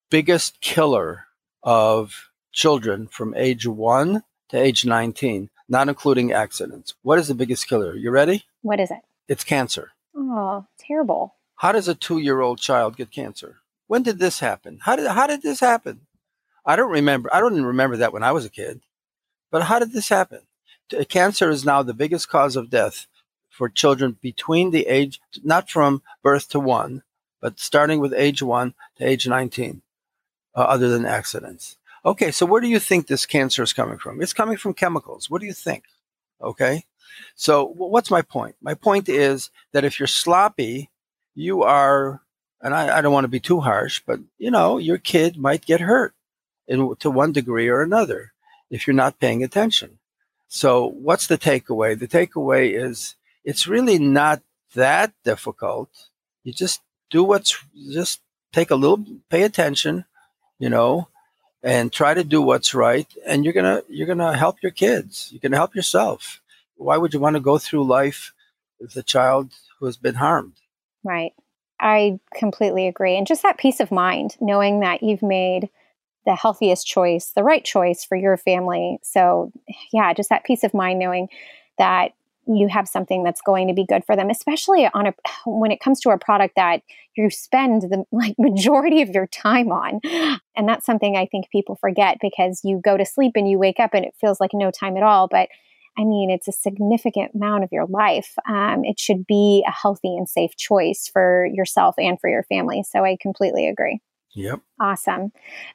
biggest 0.09 0.61
killer 0.61 1.25
of 1.63 2.29
children 2.51 3.07
from 3.07 3.35
age 3.35 3.67
one 3.67 4.23
to 4.49 4.57
age 4.57 4.85
19, 4.85 5.49
not 5.69 5.89
including 5.89 6.31
accidents? 6.31 6.95
What 7.03 7.19
is 7.19 7.27
the 7.27 7.35
biggest 7.35 7.67
killer? 7.67 7.95
You 7.95 8.09
ready? 8.09 8.45
What 8.61 8.79
is 8.79 8.89
it? 8.89 8.99
It's 9.27 9.43
cancer. 9.43 9.91
Oh, 10.15 10.65
terrible. 10.79 11.35
How 11.57 11.71
does 11.71 11.87
a 11.87 11.95
two-year-old 11.95 12.59
child 12.59 12.97
get 12.97 13.11
cancer? 13.11 13.57
When 13.87 14.03
did 14.03 14.17
this 14.19 14.39
happen? 14.39 14.79
How 14.81 14.95
did 14.95 15.07
how 15.07 15.27
did 15.27 15.43
this 15.43 15.59
happen? 15.59 16.01
I 16.65 16.75
don't 16.75 16.91
remember. 16.91 17.29
I 17.31 17.39
don't 17.39 17.53
even 17.53 17.65
remember 17.65 17.97
that 17.97 18.13
when 18.13 18.23
I 18.23 18.31
was 18.31 18.43
a 18.45 18.49
kid. 18.49 18.81
But 19.51 19.63
how 19.63 19.77
did 19.79 19.93
this 19.93 20.09
happen? 20.09 20.41
T- 20.89 21.03
Cancer 21.05 21.49
is 21.49 21.65
now 21.65 21.81
the 21.83 21.93
biggest 21.93 22.29
cause 22.29 22.55
of 22.55 22.69
death 22.69 23.07
for 23.49 23.69
children 23.69 24.17
between 24.21 24.71
the 24.71 24.87
age 24.87 25.19
not 25.43 25.69
from 25.69 26.01
birth 26.23 26.49
to 26.49 26.59
one, 26.59 27.03
but 27.41 27.59
starting 27.59 27.99
with 27.99 28.13
age 28.13 28.41
one 28.41 28.73
to 28.97 29.05
age 29.05 29.27
19, 29.27 29.81
uh, 30.55 30.59
other 30.59 30.89
than 30.89 31.05
accidents. 31.05 31.77
Okay, 32.05 32.31
so 32.31 32.45
where 32.45 32.61
do 32.61 32.67
you 32.67 32.79
think 32.79 33.07
this 33.07 33.25
cancer 33.25 33.63
is 33.63 33.73
coming 33.73 33.97
from? 33.97 34.21
It's 34.21 34.33
coming 34.33 34.57
from 34.57 34.73
chemicals. 34.73 35.29
What 35.29 35.41
do 35.41 35.47
you 35.47 35.53
think? 35.53 35.83
Okay, 36.41 36.85
so 37.35 37.67
wh- 37.67 37.91
what's 37.91 38.11
my 38.11 38.21
point? 38.21 38.55
My 38.61 38.73
point 38.73 39.09
is 39.09 39.49
that 39.71 39.85
if 39.85 39.99
you're 39.99 40.07
sloppy, 40.07 40.91
you 41.33 41.63
are, 41.63 42.21
and 42.61 42.75
I, 42.75 42.97
I 42.97 43.01
don't 43.01 43.13
want 43.13 43.23
to 43.23 43.29
be 43.29 43.39
too 43.39 43.61
harsh, 43.61 44.01
but 44.05 44.19
you 44.37 44.51
know, 44.51 44.77
your 44.77 44.97
kid 44.97 45.37
might 45.37 45.65
get 45.65 45.81
hurt 45.81 46.13
in, 46.67 46.95
to 46.99 47.09
one 47.09 47.31
degree 47.31 47.69
or 47.69 47.81
another 47.81 48.33
if 48.69 48.85
you're 48.85 48.95
not 48.95 49.19
paying 49.19 49.43
attention. 49.43 49.99
So, 50.55 50.87
what's 50.87 51.27
the 51.27 51.37
takeaway? 51.37 51.99
The 51.99 52.07
takeaway 52.07 52.81
is 52.81 53.17
it's 53.43 53.67
really 53.67 53.99
not 53.99 54.41
that 54.73 55.11
difficult. 55.25 55.89
You 56.45 56.53
just 56.53 56.79
do 57.09 57.25
what's 57.25 57.61
just 57.91 58.21
take 58.53 58.71
a 58.71 58.77
little, 58.77 59.03
pay 59.29 59.43
attention, 59.43 60.05
you 60.57 60.69
know, 60.69 61.09
and 61.61 61.91
try 61.91 62.13
to 62.13 62.23
do 62.23 62.41
what's 62.41 62.73
right, 62.73 63.05
and 63.27 63.43
you're 63.43 63.53
gonna 63.53 63.81
you're 63.89 64.07
gonna 64.07 64.37
help 64.37 64.63
your 64.63 64.71
kids. 64.71 65.27
You're 65.29 65.41
gonna 65.41 65.57
help 65.57 65.75
yourself. 65.75 66.41
Why 66.77 66.95
would 66.95 67.13
you 67.13 67.19
want 67.19 67.35
to 67.35 67.41
go 67.41 67.57
through 67.57 67.83
life 67.83 68.31
with 68.79 68.95
a 68.95 69.03
child 69.03 69.51
who 69.79 69.87
has 69.87 69.97
been 69.97 70.15
harmed? 70.15 70.55
Right. 71.03 71.33
I 71.81 72.21
completely 72.33 72.87
agree. 72.87 73.17
And 73.17 73.27
just 73.27 73.43
that 73.43 73.57
peace 73.57 73.81
of 73.81 73.91
mind, 73.91 74.37
knowing 74.39 74.79
that 74.79 75.03
you've 75.03 75.21
made 75.21 75.69
the 76.25 76.35
healthiest 76.35 76.87
choice, 76.87 77.31
the 77.35 77.43
right 77.43 77.63
choice 77.63 78.03
for 78.03 78.15
your 78.17 78.37
family. 78.37 78.99
So, 79.03 79.51
yeah, 79.93 80.13
just 80.13 80.29
that 80.29 80.43
peace 80.43 80.63
of 80.63 80.73
mind 80.73 80.99
knowing 80.99 81.27
that 81.77 82.13
you 82.47 82.67
have 82.67 82.87
something 82.87 83.23
that's 83.23 83.41
going 83.41 83.67
to 83.67 83.73
be 83.73 83.85
good 83.85 84.03
for 84.05 84.15
them 84.15 84.29
especially 84.29 84.87
on 84.93 85.07
a 85.07 85.13
when 85.45 85.71
it 85.71 85.79
comes 85.79 85.99
to 85.99 86.11
a 86.11 86.17
product 86.17 86.55
that 86.55 86.81
you 87.17 87.29
spend 87.29 87.81
the 87.81 88.05
like 88.11 88.35
majority 88.37 89.01
of 89.01 89.09
your 89.09 89.27
time 89.27 89.71
on 89.71 89.99
and 90.55 90.69
that's 90.69 90.85
something 90.85 91.17
i 91.17 91.25
think 91.25 91.49
people 91.49 91.75
forget 91.75 92.17
because 92.21 92.61
you 92.63 92.79
go 92.83 92.97
to 92.97 93.05
sleep 93.05 93.31
and 93.35 93.49
you 93.49 93.57
wake 93.57 93.79
up 93.79 93.95
and 93.95 94.05
it 94.05 94.13
feels 94.21 94.39
like 94.39 94.51
no 94.53 94.69
time 94.69 94.95
at 94.95 95.03
all 95.03 95.27
but 95.27 95.49
I 95.97 96.03
mean, 96.03 96.29
it's 96.29 96.49
a 96.49 96.51
significant 96.51 97.31
amount 97.35 97.63
of 97.63 97.71
your 97.71 97.85
life. 97.85 98.33
Um, 98.49 98.83
it 98.83 98.99
should 98.99 99.25
be 99.25 99.63
a 99.65 99.71
healthy 99.71 100.17
and 100.17 100.27
safe 100.27 100.55
choice 100.57 101.09
for 101.11 101.47
yourself 101.53 101.95
and 101.97 102.19
for 102.19 102.29
your 102.29 102.43
family. 102.43 102.83
So 102.83 103.05
I 103.05 103.17
completely 103.21 103.67
agree. 103.67 104.01
Yep. 104.35 104.61
Awesome. 104.79 105.31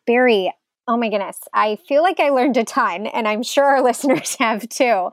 Barry, 0.06 0.52
oh 0.86 0.96
my 0.96 1.08
goodness, 1.08 1.38
I 1.52 1.76
feel 1.88 2.02
like 2.02 2.20
I 2.20 2.30
learned 2.30 2.56
a 2.56 2.64
ton, 2.64 3.06
and 3.06 3.26
I'm 3.26 3.42
sure 3.42 3.64
our 3.64 3.82
listeners 3.84 4.36
have 4.36 4.68
too. 4.68 5.10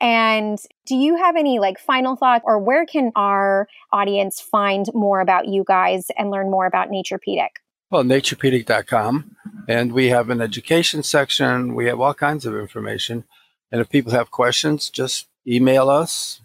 And 0.00 0.58
do 0.86 0.96
you 0.96 1.16
have 1.16 1.36
any 1.36 1.58
like 1.58 1.78
final 1.78 2.16
thoughts, 2.16 2.44
or 2.46 2.58
where 2.58 2.86
can 2.86 3.12
our 3.14 3.68
audience 3.92 4.40
find 4.40 4.86
more 4.94 5.20
about 5.20 5.46
you 5.46 5.64
guys 5.66 6.06
and 6.18 6.30
learn 6.30 6.50
more 6.50 6.66
about 6.66 6.90
Naturepedic? 6.90 7.48
Well, 7.90 8.02
naturepedic.com. 8.02 9.36
And 9.68 9.92
we 9.92 10.08
have 10.08 10.30
an 10.30 10.40
education 10.40 11.02
section. 11.02 11.74
We 11.74 11.86
have 11.86 12.00
all 12.00 12.14
kinds 12.14 12.44
of 12.44 12.54
information. 12.56 13.24
And 13.70 13.80
if 13.80 13.88
people 13.88 14.12
have 14.12 14.30
questions, 14.30 14.90
just 14.90 15.28
email 15.46 15.88
us 15.88 16.40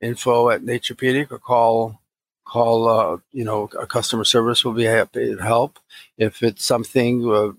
info 0.00 0.50
at 0.50 0.62
Naturepedic 0.62 1.30
or 1.30 1.38
call 1.38 1.99
call 2.54 2.88
uh, 2.88 3.18
you 3.32 3.44
know 3.44 3.68
a 3.78 3.86
customer 3.86 4.24
service 4.24 4.64
will 4.64 4.78
be 4.82 4.90
happy 4.98 5.34
to 5.36 5.42
help. 5.42 5.78
If 6.18 6.42
it's 6.42 6.64
something 6.64 7.12
uh, 7.30 7.52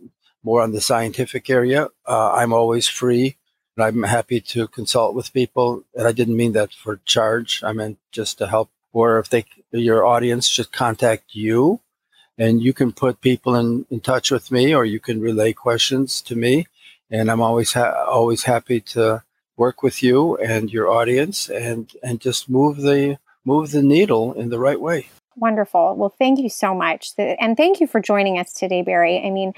more 0.44 0.62
on 0.62 0.72
the 0.72 0.82
scientific 0.82 1.50
area, 1.50 1.82
uh, 2.08 2.32
I'm 2.40 2.54
always 2.54 2.88
free 2.88 3.38
and 3.76 3.86
I'm 3.86 4.04
happy 4.04 4.40
to 4.54 4.68
consult 4.68 5.16
with 5.16 5.34
people. 5.34 5.84
And 5.96 6.08
I 6.08 6.12
didn't 6.12 6.42
mean 6.42 6.54
that 6.54 6.74
for 6.74 7.00
charge. 7.06 7.64
I 7.64 7.72
meant 7.74 7.98
just 8.12 8.38
to 8.40 8.48
help. 8.48 8.70
Or 8.94 9.20
if 9.20 9.30
they 9.30 9.46
your 9.72 10.06
audience 10.06 10.48
should 10.48 10.72
contact 10.72 11.34
you, 11.34 11.80
and 12.38 12.62
you 12.62 12.74
can 12.74 12.92
put 12.92 13.22
people 13.22 13.56
in, 13.56 13.86
in 13.90 14.02
touch 14.02 14.32
with 14.32 14.52
me, 14.52 14.76
or 14.76 14.84
you 14.84 15.00
can 15.00 15.22
relay 15.22 15.54
questions 15.54 16.22
to 16.24 16.36
me 16.36 16.68
and 17.12 17.30
I'm 17.30 17.42
always 17.42 17.74
ha- 17.74 18.06
always 18.08 18.44
happy 18.44 18.80
to 18.96 19.24
work 19.58 19.84
with 19.84 20.02
you 20.02 20.38
and 20.38 20.72
your 20.72 20.88
audience 20.90 21.50
and 21.50 21.92
and 22.02 22.20
just 22.20 22.50
move 22.50 22.78
the 22.78 23.20
move 23.46 23.72
the 23.72 23.82
needle 23.82 24.34
in 24.34 24.50
the 24.50 24.60
right 24.60 24.80
way. 24.80 25.10
Wonderful. 25.36 25.96
Well, 25.96 26.14
thank 26.18 26.40
you 26.40 26.50
so 26.50 26.76
much. 26.76 27.12
And 27.18 27.56
thank 27.56 27.80
you 27.80 27.88
for 27.88 28.02
joining 28.02 28.38
us 28.38 28.54
today, 28.54 28.82
Barry. 28.82 29.24
I 29.26 29.30
mean, 29.30 29.54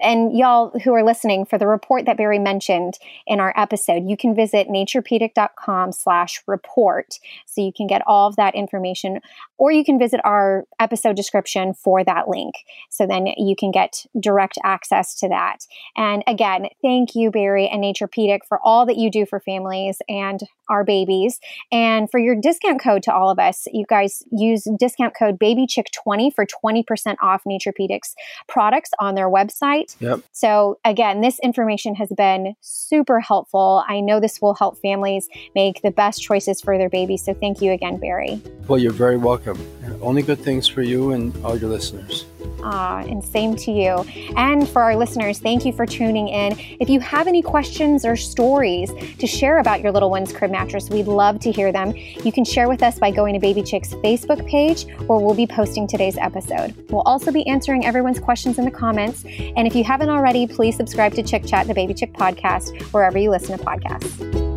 and 0.00 0.36
y'all 0.36 0.78
who 0.84 0.92
are 0.94 1.02
listening, 1.02 1.44
for 1.44 1.58
the 1.58 1.66
report 1.66 2.06
that 2.06 2.16
Barry 2.16 2.38
mentioned 2.38 2.94
in 3.26 3.40
our 3.40 3.52
episode, 3.56 4.08
you 4.08 4.16
can 4.16 4.34
visit 4.34 4.68
naturepedic.com 4.68 5.92
slash 5.92 6.42
report. 6.46 7.18
So 7.46 7.60
you 7.60 7.72
can 7.72 7.86
get 7.86 8.02
all 8.06 8.28
of 8.28 8.36
that 8.36 8.54
information, 8.54 9.20
or 9.56 9.72
you 9.72 9.84
can 9.84 9.98
visit 9.98 10.20
our 10.24 10.64
episode 10.78 11.16
description 11.16 11.74
for 11.74 12.04
that 12.04 12.28
link. 12.28 12.54
So 12.90 13.06
then 13.06 13.26
you 13.36 13.56
can 13.58 13.70
get 13.70 14.06
direct 14.20 14.58
access 14.64 15.14
to 15.20 15.28
that. 15.28 15.66
And 15.96 16.22
again, 16.26 16.68
thank 16.82 17.14
you, 17.14 17.30
Barry 17.30 17.68
and 17.68 17.82
Naturepedic, 17.82 18.40
for 18.48 18.60
all 18.62 18.86
that 18.86 18.96
you 18.96 19.10
do 19.10 19.26
for 19.26 19.40
families 19.40 19.98
and 20.08 20.40
our 20.68 20.84
babies. 20.84 21.40
And 21.72 22.10
for 22.10 22.18
your 22.18 22.36
discount 22.36 22.80
code 22.82 23.02
to 23.04 23.14
all 23.14 23.30
of 23.30 23.38
us, 23.38 23.66
you 23.72 23.86
guys 23.88 24.22
use 24.30 24.66
discount 24.78 25.14
code 25.18 25.38
BabyChick20 25.38 26.34
for 26.34 26.46
20% 26.46 27.16
off 27.22 27.42
Naturepedic's 27.44 28.14
products 28.46 28.90
on 28.98 29.14
their 29.14 29.28
website 29.28 29.87
right. 30.00 30.08
Yep. 30.08 30.20
So 30.32 30.78
again, 30.84 31.20
this 31.20 31.38
information 31.40 31.94
has 31.96 32.08
been 32.16 32.54
super 32.60 33.20
helpful. 33.20 33.84
I 33.88 34.00
know 34.00 34.20
this 34.20 34.40
will 34.40 34.54
help 34.54 34.78
families 34.78 35.28
make 35.54 35.82
the 35.82 35.90
best 35.90 36.22
choices 36.22 36.60
for 36.60 36.78
their 36.78 36.88
babies. 36.88 37.24
So 37.24 37.34
thank 37.34 37.60
you 37.60 37.72
again, 37.72 37.98
Barry. 37.98 38.40
Well, 38.66 38.78
you're 38.78 38.92
very 38.92 39.16
welcome. 39.16 39.58
Only 40.00 40.22
good 40.22 40.38
things 40.38 40.68
for 40.68 40.82
you 40.82 41.12
and 41.12 41.34
all 41.44 41.56
your 41.56 41.70
listeners. 41.70 42.24
Ah, 42.62 43.00
and 43.00 43.24
same 43.24 43.56
to 43.56 43.70
you. 43.70 44.04
And 44.36 44.68
for 44.68 44.82
our 44.82 44.96
listeners, 44.96 45.38
thank 45.38 45.64
you 45.64 45.72
for 45.72 45.86
tuning 45.86 46.28
in. 46.28 46.58
If 46.80 46.88
you 46.88 47.00
have 47.00 47.26
any 47.26 47.42
questions 47.42 48.04
or 48.04 48.16
stories 48.16 48.92
to 49.18 49.26
share 49.26 49.58
about 49.58 49.80
your 49.80 49.92
little 49.92 50.10
one's 50.10 50.32
crib 50.32 50.50
mattress, 50.50 50.90
we'd 50.90 51.06
love 51.06 51.38
to 51.40 51.52
hear 51.52 51.72
them. 51.72 51.94
You 51.96 52.32
can 52.32 52.44
share 52.44 52.68
with 52.68 52.82
us 52.82 52.98
by 52.98 53.10
going 53.10 53.34
to 53.34 53.40
Baby 53.40 53.62
Chick's 53.62 53.94
Facebook 53.94 54.46
page, 54.48 54.86
where 55.06 55.18
we'll 55.18 55.34
be 55.34 55.46
posting 55.46 55.86
today's 55.86 56.16
episode. 56.18 56.74
We'll 56.90 57.02
also 57.02 57.30
be 57.30 57.46
answering 57.46 57.84
everyone's 57.84 58.20
questions 58.20 58.58
in 58.58 58.64
the 58.64 58.70
comments. 58.70 59.24
And 59.24 59.66
if 59.66 59.74
you 59.74 59.84
haven't 59.84 60.08
already, 60.08 60.46
please 60.46 60.76
subscribe 60.76 61.14
to 61.14 61.22
Chick 61.22 61.46
Chat, 61.46 61.66
the 61.66 61.74
Baby 61.74 61.94
Chick 61.94 62.12
podcast, 62.12 62.80
wherever 62.92 63.18
you 63.18 63.30
listen 63.30 63.56
to 63.58 63.64
podcasts. 63.64 64.47